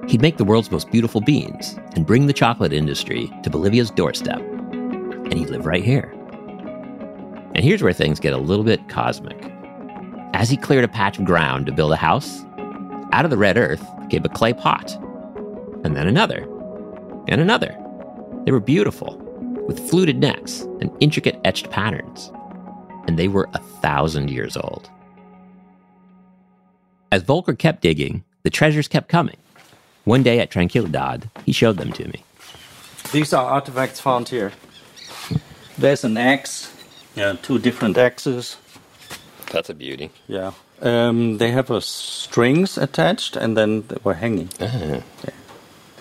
He'd 0.09 0.23
make 0.23 0.39
the 0.39 0.47
world's 0.47 0.71
most 0.71 0.91
beautiful 0.91 1.21
beans 1.21 1.79
and 1.95 2.07
bring 2.07 2.27
the 2.27 2.33
chocolate 2.33 2.73
industry 2.73 3.31
to 3.43 3.51
Bolivia's 3.51 3.91
doorstep. 3.91 4.41
And 4.41 5.35
he'd 5.35 5.51
live 5.51 5.67
right 5.67 5.85
here. 5.85 6.11
And 7.55 7.59
here's 7.59 7.83
where 7.83 7.93
things 7.93 8.19
get 8.19 8.33
a 8.33 8.39
little 8.39 8.65
bit 8.65 8.89
cosmic. 8.89 9.53
As 10.33 10.49
he 10.49 10.57
cleared 10.57 10.85
a 10.85 10.89
patch 10.89 11.19
of 11.19 11.27
ground 11.27 11.67
to 11.67 11.73
build 11.73 11.93
a 11.93 11.97
house, 11.97 12.47
out 13.13 13.27
of 13.27 13.31
the 13.31 13.37
red 13.37 13.59
earth 13.59 13.87
came 14.09 14.25
a 14.25 14.31
clay 14.31 14.55
pot, 14.55 14.95
and 15.85 15.95
then 15.95 16.09
another, 16.09 16.49
and 17.29 17.43
another. 17.43 17.77
They 18.47 18.53
were 18.53 18.61
beautiful, 18.61 19.19
with 19.69 19.87
fluted 19.91 20.19
necks 20.19 20.63
and 20.81 20.91
intricate 21.01 21.39
etched 21.45 21.69
patterns, 21.69 22.33
and 23.07 23.19
they 23.19 23.29
were 23.29 23.51
a 23.53 23.59
thousand 23.59 24.31
years 24.31 24.57
old. 24.57 24.91
As 27.17 27.23
Volker 27.23 27.55
kept 27.55 27.81
digging, 27.81 28.25
the 28.43 28.51
treasures 28.51 28.89
kept 28.89 29.09
coming. 29.09 29.39
One 30.05 30.23
day 30.23 30.39
at 30.39 30.51
Tranquilidad, 30.51 31.31
he 31.47 31.53
showed 31.53 31.79
them 31.79 31.91
to 31.95 32.07
me. 32.09 32.23
These 33.11 33.33
are 33.33 33.43
artifacts 33.43 34.01
found 34.01 34.29
here. 34.29 34.53
There's 35.79 36.05
an 36.05 36.19
axe, 36.19 36.71
yeah, 37.15 37.37
two 37.41 37.59
different 37.59 37.97
axes. 37.97 38.59
That's 39.51 39.71
a 39.71 39.75
beauty. 39.75 40.11
Yeah. 40.29 40.53
Um, 40.83 41.39
they 41.39 41.53
have 41.53 41.71
a 41.71 41.81
strings 41.81 42.77
attached 42.77 43.35
and 43.35 43.57
then 43.57 43.87
they 43.89 43.97
were 44.05 44.13
hanging. 44.13 44.51
Uh-huh. 44.61 45.01
Yeah. 45.25 45.31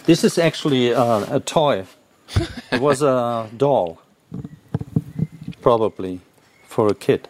This 0.04 0.26
is 0.26 0.38
actually 0.38 0.94
uh, 0.94 1.34
a 1.34 1.40
toy. 1.40 1.86
it 2.74 2.82
was 2.82 3.02
a 3.02 3.50
doll, 3.56 4.02
probably 5.62 6.20
for 6.68 6.90
a 6.90 6.94
kid 6.94 7.30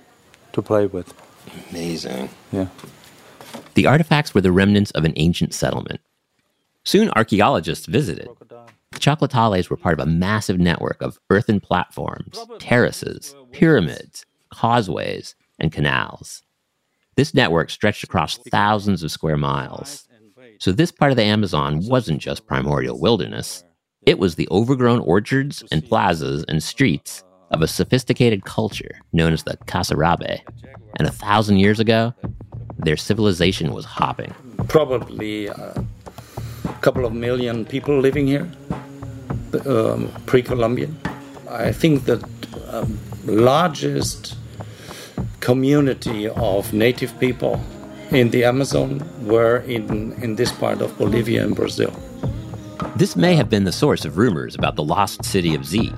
to 0.54 0.64
play 0.64 0.88
with. 0.88 1.14
Amazing. 1.70 2.30
Yeah. 2.52 2.70
The 3.76 3.88
artifacts 3.88 4.34
were 4.34 4.42
the 4.42 4.52
remnants 4.52 4.92
of 4.92 5.06
an 5.06 5.14
ancient 5.18 5.54
settlement. 5.54 6.00
Soon 6.86 7.10
archaeologists 7.12 7.86
visited. 7.86 8.30
The 8.50 9.00
Chocolatales 9.00 9.70
were 9.70 9.78
part 9.78 10.00
of 10.00 10.08
a 10.08 10.10
massive 10.10 10.60
network 10.60 11.02
of 11.02 11.20
earthen 11.30 11.60
platforms, 11.60 12.40
terraces, 12.60 13.36
pyramids, 13.52 14.26
causeways, 14.50 15.36
and 15.60 15.72
canals. 15.72 16.42
This 17.16 17.34
network 17.34 17.70
stretched 17.70 18.04
across 18.04 18.38
thousands 18.38 19.04
of 19.04 19.12
square 19.12 19.38
miles. 19.38 20.08
So, 20.60 20.72
this 20.72 20.92
part 20.92 21.12
of 21.12 21.18
the 21.18 21.24
Amazon 21.24 21.86
wasn't 21.86 22.22
just 22.22 22.48
primordial 22.48 23.00
wilderness, 23.00 23.66
it 24.06 24.20
was 24.20 24.36
the 24.36 24.48
overgrown 24.52 25.00
orchards 25.00 25.64
and 25.72 25.86
plazas 25.86 26.46
and 26.48 26.64
streets 26.64 27.24
of 27.52 27.62
a 27.62 27.68
sophisticated 27.68 28.46
culture 28.46 29.02
known 29.12 29.34
as 29.34 29.44
the 29.44 29.58
Casarabe. 29.66 30.42
And 30.98 31.08
a 31.08 31.12
thousand 31.12 31.58
years 31.58 31.80
ago, 31.80 32.14
their 32.78 32.98
civilization 32.98 33.74
was 33.74 33.86
hopping. 33.86 34.34
Probably 34.68 35.50
uh, 35.50 35.74
a 36.66 36.74
couple 36.82 37.06
of 37.06 37.14
million 37.14 37.66
people 37.66 38.00
living 38.00 38.28
here, 38.28 38.50
um, 39.66 40.12
pre 40.26 40.42
Columbian. 40.42 40.98
I 41.50 41.72
think 41.72 42.06
the 42.06 42.18
um, 42.70 43.00
largest 43.26 44.36
community 45.40 46.28
of 46.28 46.74
native 46.74 47.18
people 47.20 47.62
in 48.12 48.30
the 48.32 48.44
Amazon 48.44 49.04
were 49.26 49.58
in, 49.60 50.14
in 50.14 50.36
this 50.36 50.52
part 50.52 50.82
of 50.82 50.98
Bolivia 50.98 51.44
and 51.44 51.56
Brazil. 51.56 51.94
This 52.96 53.16
may 53.16 53.36
have 53.36 53.50
been 53.50 53.64
the 53.64 53.72
source 53.72 54.06
of 54.06 54.18
rumors 54.18 54.56
about 54.56 54.76
the 54.76 54.84
lost 54.84 55.26
city 55.26 55.54
of 55.56 55.66
Z. 55.66 55.94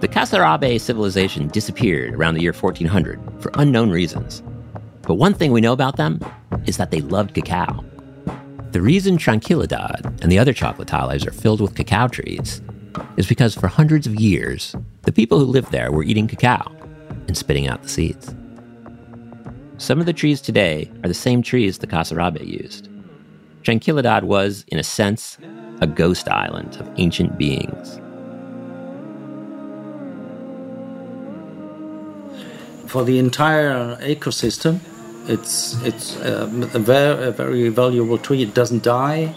The 0.00 0.06
Casarabe 0.06 0.80
civilization 0.80 1.48
disappeared 1.48 2.14
around 2.14 2.34
the 2.34 2.42
year 2.42 2.52
1400 2.52 3.20
for 3.40 3.50
unknown 3.54 3.90
reasons. 3.90 4.44
But 5.02 5.14
one 5.14 5.34
thing 5.34 5.50
we 5.50 5.60
know 5.60 5.72
about 5.72 5.96
them 5.96 6.20
is 6.66 6.76
that 6.76 6.92
they 6.92 7.00
loved 7.00 7.34
cacao. 7.34 7.84
The 8.70 8.80
reason 8.80 9.18
Tranquilidad 9.18 10.22
and 10.22 10.30
the 10.30 10.38
other 10.38 10.52
chocolatales 10.54 11.26
are 11.26 11.32
filled 11.32 11.60
with 11.60 11.74
cacao 11.74 12.06
trees 12.06 12.62
is 13.16 13.26
because 13.26 13.56
for 13.56 13.66
hundreds 13.66 14.06
of 14.06 14.14
years, 14.14 14.76
the 15.02 15.10
people 15.10 15.40
who 15.40 15.46
lived 15.46 15.72
there 15.72 15.90
were 15.90 16.04
eating 16.04 16.28
cacao 16.28 16.70
and 17.26 17.36
spitting 17.36 17.66
out 17.66 17.82
the 17.82 17.88
seeds. 17.88 18.32
Some 19.78 19.98
of 19.98 20.06
the 20.06 20.12
trees 20.12 20.40
today 20.40 20.88
are 21.02 21.08
the 21.08 21.14
same 21.14 21.42
trees 21.42 21.78
the 21.78 21.88
Casarabe 21.88 22.46
used. 22.46 22.88
Tranquilidad 23.62 24.22
was, 24.22 24.64
in 24.68 24.78
a 24.78 24.84
sense, 24.84 25.38
a 25.80 25.88
ghost 25.88 26.28
island 26.28 26.76
of 26.76 26.88
ancient 26.98 27.36
beings. 27.36 28.00
For 32.88 33.04
the 33.04 33.18
entire 33.18 33.96
ecosystem, 33.96 34.80
it's 35.28 35.80
it's 35.84 36.16
um, 36.24 36.62
a, 36.62 36.78
very, 36.78 37.28
a 37.28 37.30
very 37.30 37.68
valuable 37.68 38.18
tree. 38.18 38.42
It 38.42 38.54
doesn't 38.54 38.82
die. 38.82 39.34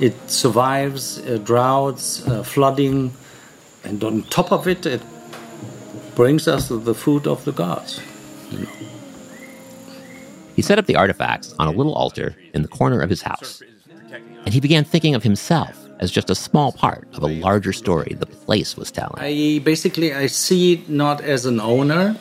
It 0.00 0.14
survives 0.30 1.18
uh, 1.18 1.38
droughts, 1.38 2.26
uh, 2.26 2.42
flooding, 2.42 3.12
and 3.84 4.04
on 4.04 4.22
top 4.24 4.52
of 4.52 4.66
it, 4.66 4.86
it 4.86 5.02
brings 6.14 6.46
us 6.46 6.68
the 6.68 6.94
food 6.94 7.26
of 7.26 7.44
the 7.44 7.52
gods. 7.52 8.00
You 8.50 8.58
know. 8.60 8.68
He 10.56 10.62
set 10.62 10.78
up 10.78 10.84
the 10.84 10.96
artifacts 10.96 11.54
on 11.58 11.68
a 11.68 11.70
little 11.70 11.94
altar 11.94 12.36
in 12.52 12.60
the 12.60 12.68
corner 12.68 13.00
of 13.00 13.08
his 13.08 13.22
house. 13.22 13.62
And 14.44 14.52
he 14.52 14.60
began 14.60 14.84
thinking 14.84 15.14
of 15.14 15.22
himself 15.22 15.74
as 16.00 16.10
just 16.10 16.28
a 16.28 16.34
small 16.34 16.72
part 16.72 17.08
of 17.14 17.22
a 17.22 17.28
larger 17.28 17.72
story 17.72 18.14
the 18.18 18.26
place 18.26 18.76
was 18.76 18.90
telling. 18.90 19.20
I 19.22 19.60
basically 19.64 20.12
I 20.12 20.26
see 20.26 20.74
it 20.74 20.88
not 20.88 21.22
as 21.22 21.46
an 21.46 21.60
owner. 21.60 22.16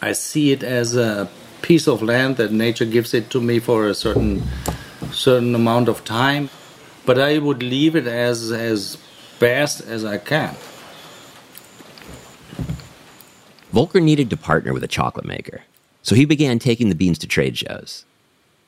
I 0.00 0.12
see 0.12 0.52
it 0.52 0.62
as 0.62 0.94
a 0.94 1.28
piece 1.62 1.86
of 1.88 2.02
land 2.02 2.36
that 2.36 2.52
nature 2.52 2.84
gives 2.84 3.14
it 3.14 3.30
to 3.30 3.40
me 3.40 3.58
for 3.58 3.88
a 3.88 3.94
certain 3.94 4.42
certain 5.10 5.54
amount 5.54 5.88
of 5.88 6.04
time, 6.04 6.50
but 7.06 7.18
I 7.18 7.38
would 7.38 7.62
leave 7.62 7.96
it 7.96 8.06
as 8.06 8.52
as 8.52 8.98
best 9.38 9.80
as 9.80 10.04
I 10.04 10.18
can. 10.18 10.54
Volker 13.72 14.00
needed 14.00 14.30
to 14.30 14.36
partner 14.36 14.72
with 14.72 14.84
a 14.84 14.88
chocolate 14.88 15.26
maker, 15.26 15.62
so 16.02 16.14
he 16.14 16.24
began 16.24 16.58
taking 16.58 16.88
the 16.88 16.94
beans 16.94 17.18
to 17.18 17.26
trade 17.26 17.56
shows. 17.58 18.04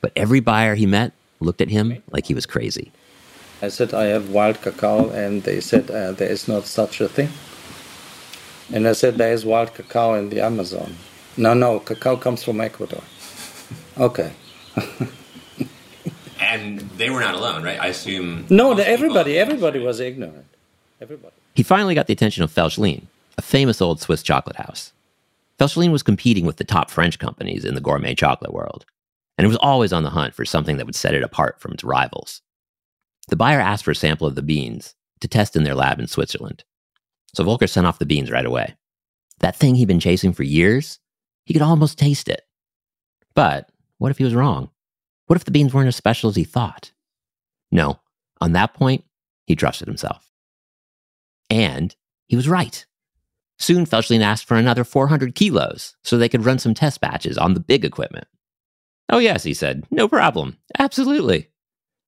But 0.01 0.11
every 0.15 0.39
buyer 0.39 0.75
he 0.75 0.85
met 0.85 1.13
looked 1.39 1.61
at 1.61 1.69
him 1.69 2.01
like 2.11 2.25
he 2.27 2.33
was 2.33 2.45
crazy. 2.45 2.91
I 3.61 3.69
said 3.69 3.93
I 3.93 4.05
have 4.05 4.29
wild 4.29 4.61
cacao, 4.61 5.09
and 5.09 5.43
they 5.43 5.59
said 5.61 5.91
uh, 5.91 6.11
there 6.13 6.29
is 6.29 6.47
not 6.47 6.65
such 6.65 7.01
a 7.01 7.09
thing. 7.09 7.29
And 8.71 8.87
I 8.87 8.93
said 8.93 9.15
there 9.17 9.33
is 9.33 9.45
wild 9.45 9.73
cacao 9.73 10.13
in 10.13 10.29
the 10.29 10.41
Amazon. 10.41 10.95
No, 11.39 11.53
no, 11.53 11.79
cacao 11.79 12.17
comes 12.17 12.43
from 12.43 12.59
Ecuador. 12.59 13.01
Okay. 13.97 14.33
and 16.41 16.81
they 16.97 17.09
were 17.09 17.21
not 17.21 17.33
alone, 17.33 17.63
right? 17.63 17.79
I 17.79 17.87
assume. 17.87 18.45
No, 18.49 18.73
the, 18.73 18.85
everybody, 18.85 19.39
everybody 19.39 19.79
was 19.79 20.01
ignorant. 20.01 20.45
Everybody. 20.99 21.33
He 21.55 21.63
finally 21.63 21.95
got 21.95 22.07
the 22.07 22.13
attention 22.13 22.43
of 22.43 22.51
Felchlin, 22.51 23.03
a 23.37 23.41
famous 23.41 23.81
old 23.81 24.01
Swiss 24.01 24.21
chocolate 24.21 24.57
house. 24.57 24.91
Felchlin 25.57 25.93
was 25.93 26.03
competing 26.03 26.45
with 26.45 26.57
the 26.57 26.65
top 26.65 26.89
French 26.89 27.19
companies 27.19 27.63
in 27.63 27.73
the 27.73 27.81
gourmet 27.81 28.15
chocolate 28.15 28.53
world, 28.53 28.85
and 29.37 29.45
it 29.45 29.49
was 29.49 29.57
always 29.57 29.93
on 29.93 30.03
the 30.03 30.09
hunt 30.09 30.33
for 30.33 30.43
something 30.43 30.75
that 30.75 30.85
would 30.85 30.95
set 30.95 31.15
it 31.15 31.23
apart 31.23 31.61
from 31.61 31.71
its 31.71 31.85
rivals. 31.85 32.41
The 33.29 33.37
buyer 33.37 33.61
asked 33.61 33.85
for 33.85 33.91
a 33.91 33.95
sample 33.95 34.27
of 34.27 34.35
the 34.35 34.41
beans 34.41 34.93
to 35.21 35.29
test 35.29 35.55
in 35.55 35.63
their 35.63 35.75
lab 35.75 36.01
in 36.01 36.07
Switzerland. 36.07 36.65
So 37.33 37.45
Volker 37.45 37.67
sent 37.67 37.87
off 37.87 37.99
the 37.99 38.05
beans 38.05 38.29
right 38.29 38.45
away. 38.45 38.75
That 39.39 39.55
thing 39.55 39.75
he'd 39.75 39.87
been 39.87 40.01
chasing 40.01 40.33
for 40.33 40.43
years, 40.43 40.99
he 41.49 41.53
could 41.53 41.63
almost 41.63 41.97
taste 41.97 42.29
it. 42.29 42.43
But 43.33 43.71
what 43.97 44.11
if 44.11 44.19
he 44.19 44.23
was 44.23 44.35
wrong? 44.35 44.69
What 45.25 45.35
if 45.35 45.45
the 45.45 45.51
beans 45.51 45.73
weren't 45.73 45.87
as 45.87 45.95
special 45.95 46.29
as 46.29 46.35
he 46.35 46.43
thought? 46.43 46.91
No, 47.71 47.99
on 48.39 48.51
that 48.51 48.75
point, 48.75 49.03
he 49.47 49.55
trusted 49.55 49.87
himself. 49.87 50.31
And 51.49 51.95
he 52.27 52.35
was 52.35 52.47
right. 52.47 52.85
Soon, 53.57 53.87
Felchlin 53.87 54.21
asked 54.21 54.45
for 54.45 54.57
another 54.57 54.83
400 54.83 55.33
kilos 55.33 55.95
so 56.03 56.19
they 56.19 56.29
could 56.29 56.45
run 56.45 56.59
some 56.59 56.75
test 56.75 57.01
batches 57.01 57.35
on 57.35 57.55
the 57.55 57.59
big 57.59 57.83
equipment. 57.83 58.27
Oh, 59.09 59.17
yes, 59.17 59.41
he 59.41 59.55
said, 59.55 59.87
no 59.89 60.07
problem. 60.07 60.55
Absolutely. 60.77 61.49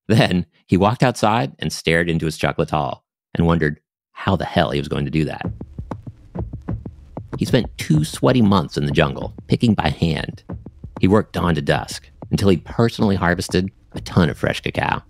Then 0.06 0.46
he 0.68 0.76
walked 0.76 1.02
outside 1.02 1.56
and 1.58 1.72
stared 1.72 2.08
into 2.08 2.26
his 2.26 2.38
chocolatal 2.38 3.00
and 3.34 3.44
wondered 3.44 3.80
how 4.12 4.36
the 4.36 4.44
hell 4.44 4.70
he 4.70 4.78
was 4.78 4.86
going 4.86 5.04
to 5.04 5.10
do 5.10 5.24
that. 5.24 5.44
He 7.42 7.46
spent 7.46 7.76
two 7.76 8.04
sweaty 8.04 8.40
months 8.40 8.76
in 8.76 8.86
the 8.86 8.92
jungle, 8.92 9.34
picking 9.48 9.74
by 9.74 9.88
hand. 9.88 10.44
He 11.00 11.08
worked 11.08 11.32
dawn 11.32 11.56
to 11.56 11.60
dusk 11.60 12.08
until 12.30 12.48
he 12.48 12.58
personally 12.58 13.16
harvested 13.16 13.68
a 13.94 14.00
ton 14.00 14.30
of 14.30 14.38
fresh 14.38 14.60
cacao. 14.60 15.02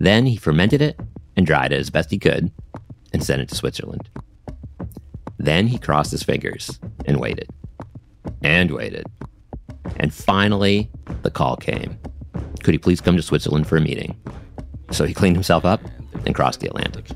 Then 0.00 0.26
he 0.26 0.34
fermented 0.34 0.82
it 0.82 0.98
and 1.36 1.46
dried 1.46 1.72
it 1.72 1.78
as 1.78 1.88
best 1.88 2.10
he 2.10 2.18
could 2.18 2.50
and 3.12 3.22
sent 3.22 3.42
it 3.42 3.48
to 3.50 3.54
Switzerland. 3.54 4.10
Then 5.38 5.68
he 5.68 5.78
crossed 5.78 6.10
his 6.10 6.24
fingers 6.24 6.80
and 7.04 7.20
waited 7.20 7.48
and 8.42 8.72
waited. 8.72 9.06
And 9.98 10.12
finally, 10.12 10.90
the 11.22 11.30
call 11.30 11.56
came. 11.56 11.96
Could 12.64 12.74
he 12.74 12.78
please 12.78 13.00
come 13.00 13.14
to 13.14 13.22
Switzerland 13.22 13.68
for 13.68 13.76
a 13.76 13.80
meeting? 13.80 14.20
So 14.90 15.04
he 15.04 15.14
cleaned 15.14 15.36
himself 15.36 15.64
up 15.64 15.80
and 16.26 16.34
crossed 16.34 16.58
the 16.58 16.66
Atlantic. 16.66 17.08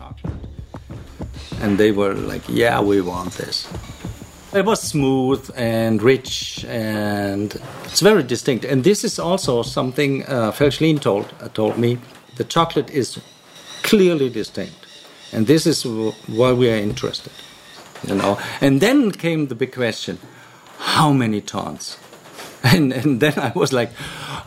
And 1.61 1.79
they 1.79 1.91
were 1.91 2.15
like, 2.15 2.43
yeah, 2.49 2.81
we 2.81 3.01
want 3.01 3.33
this. 3.33 3.67
It 4.53 4.65
was 4.65 4.81
smooth 4.81 5.51
and 5.57 6.03
rich, 6.03 6.65
and 6.69 7.55
it's 7.85 8.01
very 8.01 8.23
distinct. 8.23 8.65
And 8.65 8.85
this 8.85 9.05
is 9.05 9.19
also 9.19 9.63
something 9.63 10.25
uh, 10.25 10.53
Felchlin 10.53 11.01
told, 11.01 11.33
uh, 11.41 11.49
told 11.49 11.79
me. 11.79 11.99
The 12.37 12.45
chocolate 12.45 12.91
is 12.91 13.19
clearly 13.83 14.29
distinct. 14.29 14.75
And 15.33 15.47
this 15.47 15.67
is 15.67 15.85
why 15.85 16.53
we 16.53 16.71
are 16.71 16.77
interested. 16.77 17.33
You 18.07 18.15
know? 18.15 18.39
And 18.61 18.81
then 18.81 19.11
came 19.11 19.49
the 19.49 19.55
big 19.55 19.73
question 19.73 20.19
how 20.79 21.13
many 21.13 21.41
tons? 21.41 21.99
And, 22.63 22.93
and 22.93 23.21
then 23.21 23.39
I 23.39 23.53
was 23.55 23.73
like, 23.73 23.93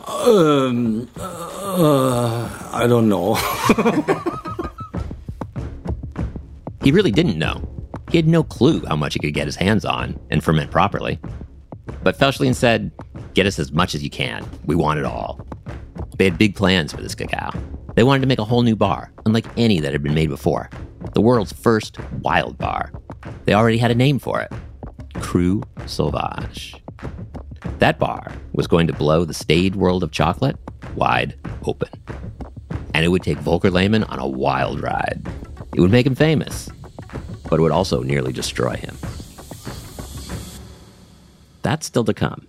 um, 0.06 1.08
uh, 1.18 2.48
I 2.70 2.86
don't 2.86 3.08
know. 3.08 3.34
he 6.82 6.92
really 6.92 7.12
didn't 7.12 7.38
know. 7.38 7.79
He 8.10 8.18
had 8.18 8.26
no 8.26 8.42
clue 8.42 8.84
how 8.86 8.96
much 8.96 9.14
he 9.14 9.20
could 9.20 9.34
get 9.34 9.46
his 9.46 9.56
hands 9.56 9.84
on 9.84 10.18
and 10.30 10.42
ferment 10.42 10.70
properly. 10.70 11.20
But 12.02 12.18
Felchlin 12.18 12.54
said, 12.54 12.90
Get 13.34 13.46
us 13.46 13.58
as 13.58 13.70
much 13.70 13.94
as 13.94 14.02
you 14.02 14.10
can. 14.10 14.44
We 14.64 14.74
want 14.74 14.98
it 14.98 15.04
all. 15.04 15.46
They 16.18 16.24
had 16.24 16.36
big 16.36 16.56
plans 16.56 16.92
for 16.92 17.00
this 17.00 17.14
cacao. 17.14 17.52
They 17.94 18.02
wanted 18.02 18.22
to 18.22 18.26
make 18.26 18.40
a 18.40 18.44
whole 18.44 18.62
new 18.62 18.74
bar, 18.74 19.12
unlike 19.26 19.46
any 19.56 19.78
that 19.80 19.92
had 19.92 20.02
been 20.02 20.14
made 20.14 20.28
before. 20.28 20.68
The 21.14 21.20
world's 21.20 21.52
first 21.52 21.98
wild 22.20 22.58
bar. 22.58 22.92
They 23.44 23.54
already 23.54 23.78
had 23.78 23.90
a 23.90 23.94
name 23.94 24.18
for 24.18 24.40
it 24.40 24.52
Cru 25.20 25.62
Sauvage. 25.86 26.74
That 27.78 27.98
bar 27.98 28.32
was 28.52 28.66
going 28.66 28.88
to 28.88 28.92
blow 28.92 29.24
the 29.24 29.34
staid 29.34 29.76
world 29.76 30.02
of 30.02 30.10
chocolate 30.10 30.56
wide 30.96 31.36
open. 31.64 31.90
And 32.92 33.04
it 33.04 33.08
would 33.08 33.22
take 33.22 33.38
Volker 33.38 33.70
Lehmann 33.70 34.04
on 34.04 34.18
a 34.18 34.26
wild 34.26 34.82
ride. 34.82 35.26
It 35.74 35.80
would 35.80 35.92
make 35.92 36.06
him 36.06 36.16
famous, 36.16 36.68
but 37.50 37.58
it 37.58 37.62
would 37.62 37.72
also 37.72 38.02
nearly 38.02 38.32
destroy 38.32 38.76
him. 38.76 38.96
That's 41.62 41.84
still 41.84 42.04
to 42.04 42.14
come. 42.14 42.46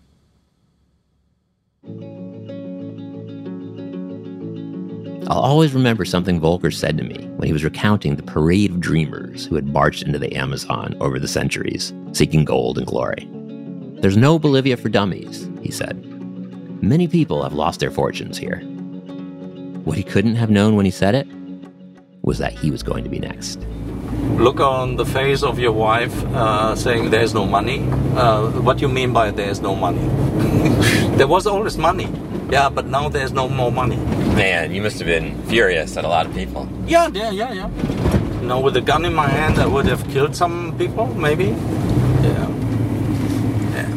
I'll 5.27 5.39
always 5.39 5.73
remember 5.73 6.05
something 6.05 6.39
Volker 6.39 6.71
said 6.71 6.97
to 6.97 7.03
me 7.03 7.25
when 7.37 7.47
he 7.47 7.53
was 7.53 7.63
recounting 7.63 8.15
the 8.15 8.23
parade 8.23 8.71
of 8.71 8.79
dreamers 8.79 9.45
who 9.45 9.55
had 9.55 9.65
marched 9.65 10.03
into 10.03 10.19
the 10.19 10.35
Amazon 10.35 10.95
over 10.99 11.19
the 11.19 11.27
centuries, 11.27 11.93
seeking 12.11 12.43
gold 12.43 12.77
and 12.77 12.85
glory. 12.85 13.27
There's 14.01 14.17
no 14.17 14.37
Bolivia 14.37 14.77
for 14.77 14.89
dummies, 14.89 15.49
he 15.61 15.71
said. 15.71 16.05
Many 16.83 17.07
people 17.07 17.43
have 17.43 17.53
lost 17.53 17.79
their 17.79 17.91
fortunes 17.91 18.37
here. 18.37 18.59
What 19.83 19.97
he 19.97 20.03
couldn't 20.03 20.35
have 20.35 20.49
known 20.49 20.75
when 20.75 20.85
he 20.85 20.91
said 20.91 21.15
it 21.15 21.27
was 22.23 22.37
that 22.39 22.53
he 22.53 22.69
was 22.69 22.83
going 22.83 23.03
to 23.03 23.09
be 23.09 23.19
next. 23.19 23.65
Look 24.37 24.59
on 24.59 24.95
the 24.95 25.05
face 25.05 25.43
of 25.43 25.59
your 25.59 25.71
wife 25.71 26.13
uh, 26.33 26.75
saying 26.75 27.11
there's 27.11 27.33
no 27.33 27.45
money. 27.45 27.87
Uh, 28.15 28.49
what 28.61 28.77
do 28.77 28.81
you 28.81 28.89
mean 28.89 29.13
by 29.13 29.31
there's 29.31 29.61
no 29.61 29.75
money? 29.75 30.01
there 31.17 31.27
was 31.27 31.45
always 31.45 31.77
money. 31.77 32.09
Yeah, 32.51 32.69
but 32.69 32.85
now 32.87 33.07
there's 33.07 33.31
no 33.31 33.47
more 33.47 33.71
money. 33.71 33.97
Man, 34.35 34.73
you 34.73 34.81
must 34.81 34.97
have 34.97 35.07
been 35.07 35.41
furious 35.43 35.95
at 35.95 36.03
a 36.03 36.07
lot 36.07 36.25
of 36.25 36.33
people. 36.33 36.67
Yeah, 36.85 37.07
yeah, 37.13 37.31
yeah, 37.31 37.53
yeah. 37.53 37.69
You 38.41 38.47
know, 38.47 38.59
with 38.59 38.75
a 38.75 38.81
gun 38.81 39.05
in 39.05 39.13
my 39.13 39.27
hand, 39.27 39.57
I 39.59 39.67
would 39.67 39.85
have 39.85 40.03
killed 40.09 40.35
some 40.35 40.75
people, 40.77 41.05
maybe. 41.15 41.45
Yeah. 42.25 42.47
Yeah. 43.75 43.87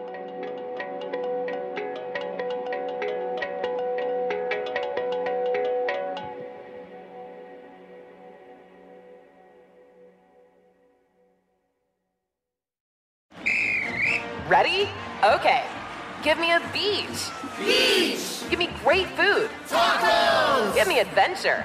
Ready? 14.49 14.89
Okay. 15.23 15.63
Give 16.25 16.37
me 16.39 16.51
a 16.51 16.61
beach. 16.73 17.31
Beach. 17.59 18.43
Give 18.51 18.59
me 18.59 18.69
great 18.83 19.07
food. 19.11 19.49
Tacos. 19.69 20.75
Give 20.75 20.89
me 20.89 20.99
adventure. 20.99 21.65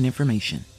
important 0.01 0.05
information. 0.19 0.70